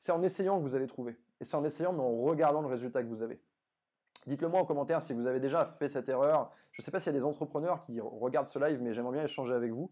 [0.00, 1.16] C'est en essayant que vous allez trouver.
[1.40, 3.40] Et c'est en essayant mais en regardant le résultat que vous avez.
[4.26, 6.50] Dites-le moi en commentaire si vous avez déjà fait cette erreur.
[6.72, 9.12] Je ne sais pas s'il y a des entrepreneurs qui regardent ce live, mais j'aimerais
[9.12, 9.90] bien échanger avec vous.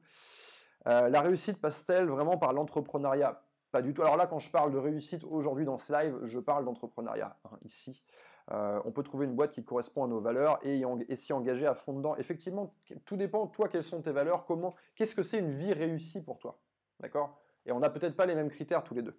[0.86, 3.42] Euh, la réussite passe-t-elle vraiment par l'entrepreneuriat?
[3.70, 4.02] Pas du tout.
[4.02, 7.58] Alors là, quand je parle de réussite aujourd'hui dans ce live, je parle d'entrepreneuriat hein,
[7.64, 8.02] ici.
[8.50, 10.84] Euh, on peut trouver une boîte qui correspond à nos valeurs et,
[11.16, 12.16] s'y engager à fond dedans.
[12.16, 12.74] Effectivement,
[13.06, 16.38] tout dépend, toi, quelles sont tes valeurs, comment, qu'est-ce que c'est une vie réussie pour
[16.38, 16.60] toi?
[17.00, 17.40] D'accord?
[17.64, 19.18] Et on n'a peut-être pas les mêmes critères tous les deux.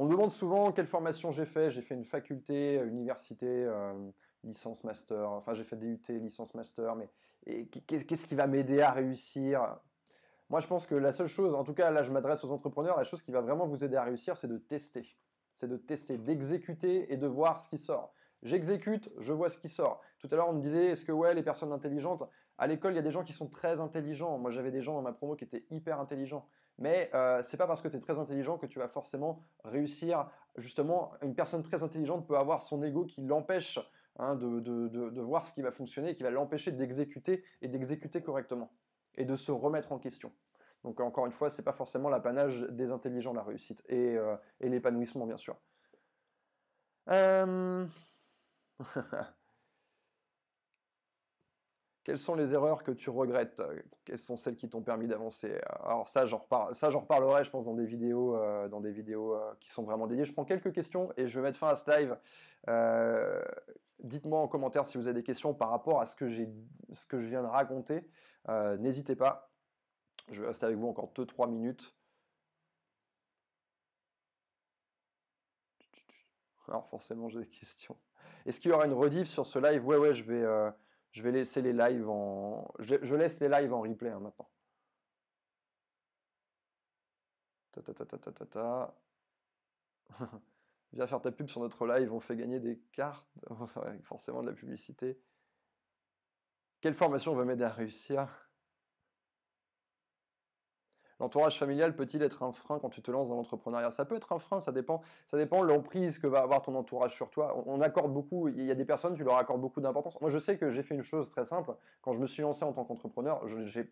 [0.00, 1.72] On me demande souvent quelle formation j'ai fait.
[1.72, 3.92] J'ai fait une faculté, euh, université, euh,
[4.44, 5.28] licence master.
[5.28, 6.94] Enfin, j'ai fait DUT, licence master.
[6.94, 7.08] Mais
[7.66, 9.76] qu'est-ce qui va m'aider à réussir?
[10.50, 12.96] Moi, je pense que la seule chose, en tout cas, là, je m'adresse aux entrepreneurs,
[12.96, 15.16] la chose qui va vraiment vous aider à réussir, c'est de tester.
[15.56, 18.14] C'est de tester, d'exécuter et de voir ce qui sort.
[18.44, 20.00] J'exécute, je vois ce qui sort.
[20.20, 22.22] Tout à l'heure, on me disait, est-ce que ouais, les personnes intelligentes,
[22.56, 24.38] à l'école, il y a des gens qui sont très intelligents.
[24.38, 26.46] Moi, j'avais des gens dans ma promo qui étaient hyper intelligents.
[26.78, 30.30] Mais euh, c'est pas parce que tu es très intelligent que tu vas forcément réussir.
[30.56, 33.80] Justement, une personne très intelligente peut avoir son ego qui l'empêche
[34.16, 38.72] hein, de, de, voir ce qui va fonctionner qui va l'empêcher d'exécuter et d'exécuter correctement
[39.16, 40.32] et de se remettre en question.
[40.84, 44.68] Donc encore une fois, c'est pas forcément l'apanage des intelligents la réussite et, euh, et
[44.68, 45.56] l'épanouissement bien sûr.
[47.08, 47.86] Euh...
[52.04, 53.60] Quelles sont les erreurs que tu regrettes?
[54.04, 55.60] Quelles sont celles qui t'ont permis d'avancer?
[55.84, 59.70] Alors ça, j'en reparlerai, je pense, dans des vidéos, euh, dans des vidéos euh, qui
[59.70, 60.24] sont vraiment dédiées.
[60.24, 62.16] Je prends quelques questions et je vais mettre fin à ce live.
[62.68, 63.42] Euh,
[64.02, 67.20] dites-moi en commentaire si vous avez des questions par rapport à ce que, ce que
[67.20, 68.08] je viens de raconter.
[68.78, 69.50] N'hésitez pas.
[70.30, 71.94] Je vais rester avec vous encore 2-3 minutes.
[76.68, 77.96] Alors forcément, j'ai des questions.
[78.44, 79.86] Est-ce qu'il y aura une rediff sur ce live?
[79.86, 80.70] Ouais, ouais, je vais, euh,
[81.12, 82.72] je vais laisser les lives en.
[82.78, 84.48] Je, laisse les lives en replay hein, maintenant.
[87.72, 88.94] Ta ta ta ta ta ta ta.
[90.92, 93.28] Viens faire ta pub sur notre live, on fait gagner des cartes,
[94.04, 95.20] forcément de la publicité.
[96.80, 98.47] Quelle formation va m'aider à réussir
[101.20, 103.90] L'entourage familial peut-il être un frein quand tu te lances dans l'entrepreneuriat?
[103.90, 107.14] Ça peut être un frein, ça dépend, ça dépend l'emprise que va avoir ton entourage
[107.14, 107.62] sur toi.
[107.66, 110.20] On, accorde beaucoup, il y a des personnes, tu leur accordes beaucoup d'importance.
[110.20, 111.74] Moi, je sais que j'ai fait une chose très simple.
[112.02, 113.46] Quand je me suis lancé en tant qu'entrepreneur,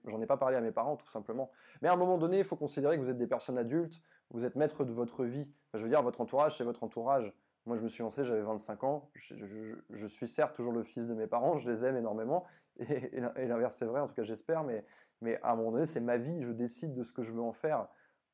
[0.04, 1.50] j'en ai, pas parlé à mes parents, tout simplement.
[1.82, 4.44] Mais à un moment donné, il faut considérer que vous êtes des personnes adultes, vous
[4.44, 5.48] êtes maître de votre vie.
[5.74, 7.32] je veux dire, votre entourage, c'est votre entourage.
[7.66, 9.10] Moi, je me suis lancé, j'avais 25 ans.
[9.14, 12.46] Je, suis certes toujours le fils de mes parents, je les aime énormément.
[12.78, 14.62] Et, l'inverse, c'est vrai, en tout cas, j'espère.
[14.62, 14.84] Mais,
[15.20, 17.42] mais à un moment donné, c'est ma vie, je décide de ce que je veux
[17.42, 17.86] en faire.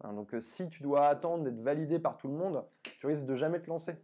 [0.02, 3.26] Hein, donc, euh, si tu dois attendre d'être validé par tout le monde, tu risques
[3.26, 3.96] de jamais te lancer.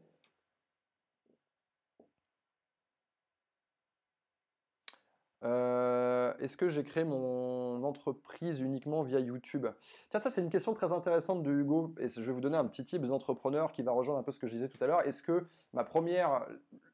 [5.45, 9.67] Euh, est-ce que j'ai créé mon entreprise uniquement via YouTube?
[10.11, 12.65] Tiens, ça c'est une question très intéressante de Hugo, et je vais vous donner un
[12.65, 15.07] petit type d'entrepreneur qui va rejoindre un peu ce que je disais tout à l'heure.
[15.07, 16.47] Est-ce que ma première,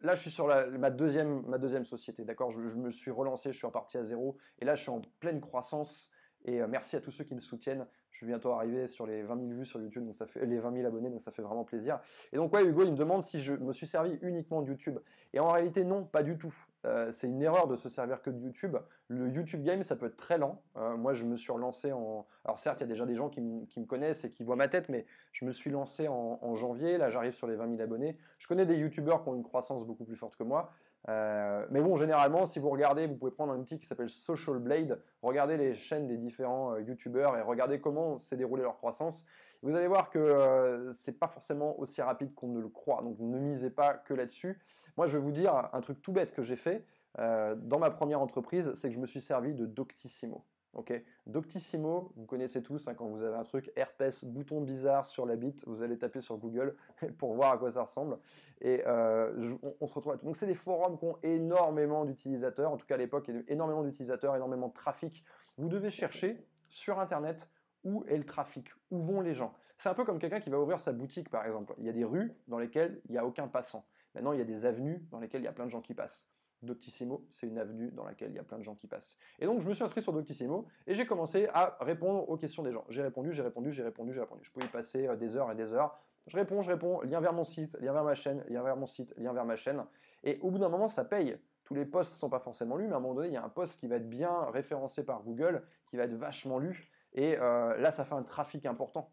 [0.03, 2.51] là je suis sur ma, deuxième, ma deuxième société, d'accord?
[2.51, 5.41] Je, me suis relancé, je suis reparti à zéro, et là je suis en pleine
[5.41, 6.11] croissance,
[6.45, 7.87] et euh, merci à tous ceux qui me soutiennent.
[8.11, 10.61] Je suis bientôt arrivé sur les 20 000 vues sur YouTube, donc ça fait les
[10.61, 11.99] 20 000 abonnés, donc ça fait vraiment plaisir.
[12.33, 14.99] Et donc ouais, Hugo, il me demande si je me suis servi uniquement de YouTube.
[15.33, 16.55] Et en réalité, non, pas du tout.
[16.85, 18.77] Euh, c'est une erreur de se servir que de YouTube.
[19.09, 20.63] Le YouTube Game, ça peut être très lent.
[20.77, 22.27] Euh, moi, je me suis relancé en...
[22.45, 24.69] Alors certes, il y a déjà des gens qui, me connaissent et qui voient ma
[24.69, 26.99] tête, mais je me suis lancé en, janvier.
[26.99, 28.19] Là, j'arrive sur les 20 000 abonnés.
[28.39, 30.73] Je connais des YouTubeurs qui ont une croissance beaucoup plus forte que moi.
[31.09, 34.59] Euh, mais bon, généralement, si vous regardez, vous pouvez prendre un outil qui s'appelle Social
[34.59, 39.25] Blade, regardez les chaînes des différents YouTubeurs et regardez comment s'est déroulée leur croissance.
[39.63, 43.03] Vous allez voir que c'est pas forcément aussi rapide qu'on ne le croit.
[43.03, 44.61] Donc ne misez pas que là-dessus.
[44.97, 46.85] Moi, je vais vous dire un truc tout bête que j'ai fait
[47.19, 50.45] euh, dans ma première entreprise, c'est que je me suis servi de Doctissimo.
[50.75, 50.93] Ok,
[51.27, 55.37] Doctissimo, vous connaissez tous hein, quand vous avez un truc herpès, bouton bizarre sur la
[55.37, 56.77] bite, vous allez taper sur Google
[57.19, 58.19] pour voir à quoi ça ressemble.
[58.61, 60.19] Et euh, on, se retrouve.
[60.25, 64.35] Donc c'est des forums qui ont énormément d'utilisateurs, en tout cas à l'époque, énormément d'utilisateurs,
[64.35, 65.25] énormément de trafic.
[65.59, 67.49] Vous devez chercher sur Internet
[67.85, 69.55] où est le trafic, où vont les gens.
[69.79, 71.75] C'est un peu comme quelqu'un qui va ouvrir sa boutique par exemple.
[71.79, 73.87] Il y a des rues dans lesquelles il n'y a aucun passant.
[74.15, 75.95] Maintenant, il y a des avenues dans lesquelles il y a plein de gens qui
[75.95, 76.29] passent.
[76.65, 79.17] Doctissimo, c'est une avenue dans laquelle il y a plein de gens qui passent.
[79.39, 82.63] Et donc je me suis inscrit sur Doctissimo et j'ai commencé à répondre aux questions
[82.63, 82.85] des gens.
[82.89, 84.43] J'ai répondu, j'ai répondu, j'ai répondu, j'ai répondu.
[84.45, 85.99] Je pouvais y passer euh, des heures et des heures.
[86.27, 88.87] Je réponds, je réponds, lien vers mon site, lien vers ma chaîne, lien vers mon
[88.87, 89.85] site, lien vers ma chaîne.
[90.23, 91.37] Et au bout d'un moment, ça paye.
[91.65, 93.37] Tous les posts ne sont pas forcément lus, mais à un moment donné, il y
[93.37, 96.91] a un post qui va être bien référencé par Google, qui va être vachement lu.
[97.13, 99.11] Et euh, là, ça fait un trafic important.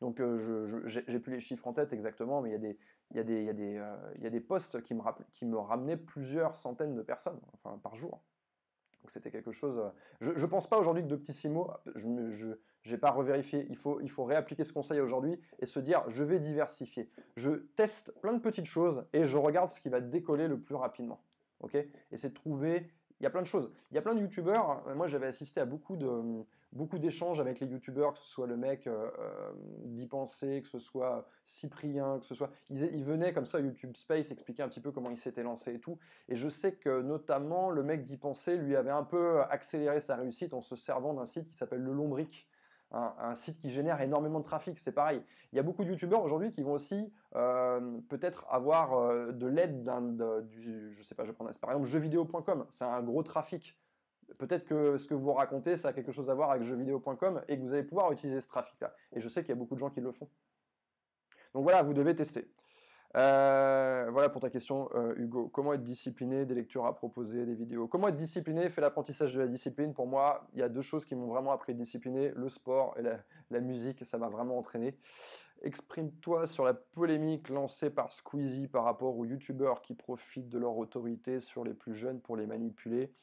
[0.00, 2.78] Donc, euh, j'ai plus les chiffres en tête exactement, mais il y a des,
[3.10, 6.56] il y a des, il des, euh, des posts qui me, qui me ramenaient plusieurs
[6.56, 8.22] centaines de personnes enfin, par jour.
[9.02, 9.78] Donc c'était quelque chose.
[9.78, 13.66] Euh, je ne pense pas aujourd'hui que Doctissimo, je n'ai pas revérifié.
[13.70, 17.10] Il faut, il faut réappliquer ce conseil aujourd'hui et se dire je vais diversifier.
[17.36, 20.74] Je teste plein de petites choses et je regarde ce qui va décoller le plus
[20.74, 21.22] rapidement.
[21.60, 21.74] ok?
[21.74, 22.90] Et c'est de trouver
[23.20, 23.72] il y a plein de choses.
[23.90, 24.82] Il y a plein de youtubeurs.
[24.86, 26.44] Euh, moi, j'avais assisté à beaucoup de
[26.76, 29.52] beaucoup d'échanges avec les youtubeurs, que ce soit le mec euh, euh,
[29.84, 32.50] d'y penser, que ce soit Cyprien, que ce soit.
[32.70, 35.74] Ils, venaient comme ça à YouTube Space expliquer un petit peu comment il s'était lancé
[35.74, 35.98] et tout.
[36.28, 40.16] Et je sais que notamment le mec d'y penser lui avait un peu accéléré sa
[40.16, 42.48] réussite en se servant d'un site qui s'appelle Le Lombric
[42.92, 45.22] un, site qui génère énormément de trafic, c'est pareil.
[45.52, 49.46] Il y a beaucoup de youtubeurs aujourd'hui qui vont aussi euh, peut-être avoir euh, de
[49.46, 50.16] l'aide d'un,
[50.50, 53.76] je sais pas, je prends par exemple jeuxvideo.com, c'est un gros trafic.
[54.38, 57.56] Peut-être que ce que vous racontez, ça a quelque chose à voir avec jeuxvideo.com et
[57.56, 58.94] que vous allez pouvoir utiliser ce trafic-là.
[59.12, 60.28] Et je sais qu'il y a beaucoup de gens qui le font.
[61.54, 62.50] Donc voilà, vous devez tester.
[63.16, 65.48] Euh, voilà pour ta question, euh, Hugo.
[65.48, 67.88] Comment être discipliné, des lectures à proposer, des vidéos?
[67.88, 68.68] Comment être discipliné?
[68.68, 69.94] Fait l'apprentissage de la discipline.
[69.94, 72.94] Pour moi, il y a deux choses qui m'ont vraiment appris à discipliner le sport
[72.98, 74.04] et la, musique.
[74.04, 74.98] Ça m'a vraiment entraîné.
[75.62, 80.76] Exprime-toi sur la polémique lancée par Squeezie par rapport aux youtubeurs qui profitent de leur
[80.76, 83.14] autorité sur les plus jeunes pour les manipuler.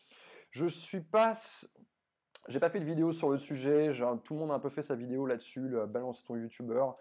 [0.53, 1.33] Je suis pas.
[2.47, 3.91] J'ai pas fait de vidéo sur le sujet.
[4.23, 6.95] Tout le monde a un peu fait sa vidéo là-dessus, le balance ton youtubeur.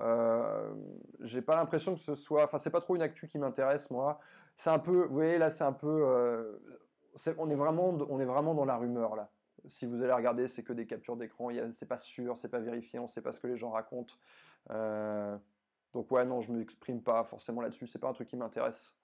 [0.00, 0.74] Euh,
[1.20, 4.18] j'ai pas l'impression que ce soit, enfin c'est pas trop une actu qui m'intéresse moi.
[4.58, 6.58] C'est un peu, vous voyez là c'est un peu, euh,
[7.38, 9.30] on est vraiment, dans la rumeur là.
[9.68, 12.98] Si vous allez regarder, c'est que des captures d'écran, c'est pas sûr, c'est pas vérifié,
[12.98, 14.14] on sait pas ce que les gens racontent.
[14.70, 15.36] Euh,
[15.92, 18.95] donc ouais non, je m'exprime pas forcément là-dessus, c'est pas un truc qui m'intéresse.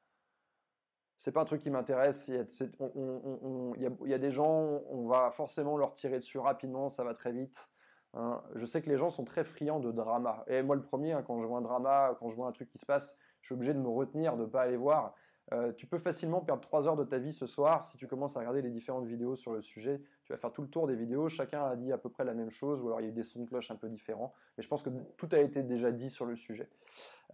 [1.23, 2.27] C'est pas un truc qui m'intéresse.
[2.27, 7.31] Il, y a des gens, on va forcément leur tirer dessus rapidement, ça va très
[7.31, 7.69] vite.
[8.15, 8.43] Hein.
[8.57, 10.43] je sais que les gens sont très friands de drama.
[10.49, 12.69] Et moi, le premier, hein, quand je vois un drama, quand je vois un truc
[12.69, 15.15] qui se passe, je suis obligé de me retenir, de ne pas aller voir.
[15.53, 18.37] Euh, tu peux facilement perdre 3 heures de ta vie ce soir si tu commences
[18.37, 20.03] à regarder les différentes vidéos sur le sujet.
[20.25, 22.35] Tu vas faire tout le tour des vidéos, chacun a dit à peu près la
[22.35, 24.35] même chose, ou alors il y a eu des sons de cloche un peu différents.
[24.59, 26.69] Mais je pense que tout a été déjà dit sur le sujet.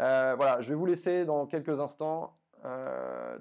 [0.01, 2.36] Euh, voilà, je vais vous laisser dans quelques instants.
[2.64, 3.38] Euh,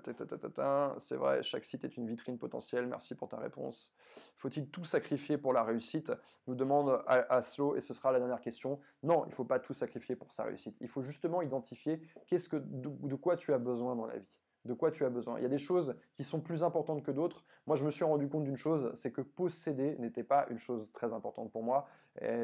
[0.99, 2.87] c'est vrai, chaque site est une vitrine potentielle.
[2.87, 3.93] Merci pour ta réponse.
[4.35, 6.11] Faut-il tout sacrifier pour la réussite?
[6.47, 8.79] Nous demande Aslo, et ce sera la dernière question.
[9.03, 10.77] Non, il ne faut pas tout sacrifier pour sa réussite.
[10.81, 14.37] Il faut justement identifier qu'est-ce que, de quoi tu as besoin dans la vie
[14.67, 15.39] de quoi tu as besoin.
[15.39, 17.43] Il y a des choses qui sont plus importantes que d'autres.
[17.65, 20.87] Moi, je me suis rendu compte d'une chose, c'est que posséder n'était pas une chose
[20.93, 21.87] très importante pour moi.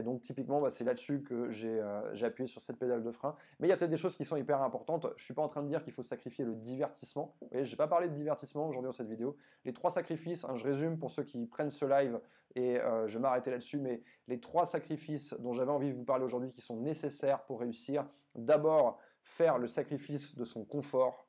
[0.04, 3.36] Donc, typiquement, bah, c'est là-dessus que euh, j'ai appuyé sur cette pédale de frein.
[3.60, 5.08] Mais il y a peut-être des choses qui sont hyper importantes.
[5.18, 7.36] Je suis pas en train de dire qu'il faut sacrifier le divertissement.
[7.42, 9.36] Vous voyez, j'ai pas parlé de divertissement aujourd'hui dans cette vidéo.
[9.66, 12.20] Les trois sacrifices, hein, je résume pour ceux qui prennent ce live
[12.56, 16.24] et euh, je vais là-dessus, mais les trois sacrifices dont j'avais envie de vous parler
[16.24, 18.06] aujourd'hui qui sont nécessaires pour réussir.
[18.36, 21.28] D'abord, faire le sacrifice de son confort,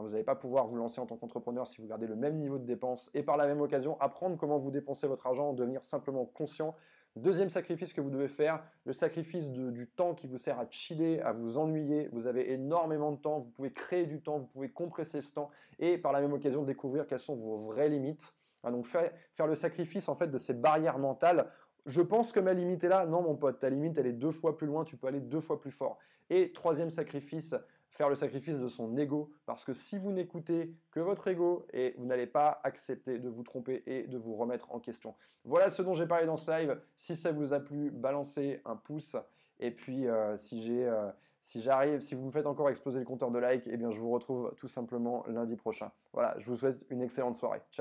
[0.00, 2.58] vous n'allez pas pouvoir vous lancer en tant qu'entrepreneur si vous gardez le même niveau
[2.58, 6.24] de dépenses et par la même occasion apprendre comment vous dépensez votre argent, devenir simplement
[6.24, 6.74] conscient.
[7.14, 11.20] Deuxième sacrifice que vous devez faire, le sacrifice du temps qui vous sert à chiller,
[11.20, 12.08] à vous ennuyer.
[12.10, 15.50] Vous avez énormément de temps, vous pouvez créer du temps, vous pouvez compresser ce temps
[15.78, 18.34] et par la même occasion découvrir quelles sont vos vraies limites.
[18.64, 21.50] Hein, donc faire, faire le sacrifice en fait de ces barrières mentales
[21.86, 23.06] je pense que ma limite est là.
[23.06, 25.40] Non, mon pote, ta limite, elle est deux fois plus loin, tu peux aller deux
[25.40, 25.98] fois plus fort.
[26.30, 27.54] Et troisième sacrifice,
[27.92, 31.94] faire le sacrifice de son ego, parce que si vous n'écoutez que votre ego, et
[31.98, 35.14] vous n'allez pas accepter de vous tromper et de vous remettre en question.
[35.44, 36.80] Voilà ce dont j'ai parlé dans ce live.
[36.96, 39.16] Si ça vous a plu, balancez un pouce.
[39.60, 41.10] Et puis, euh, si j'ai, euh,
[41.44, 44.00] si j'arrive, si vous me faites encore exploser le compteur de likes, eh bien, je
[44.00, 45.90] vous retrouve tout simplement lundi prochain.
[46.12, 47.60] Voilà, je vous souhaite une excellente soirée.
[47.70, 47.80] Ciao.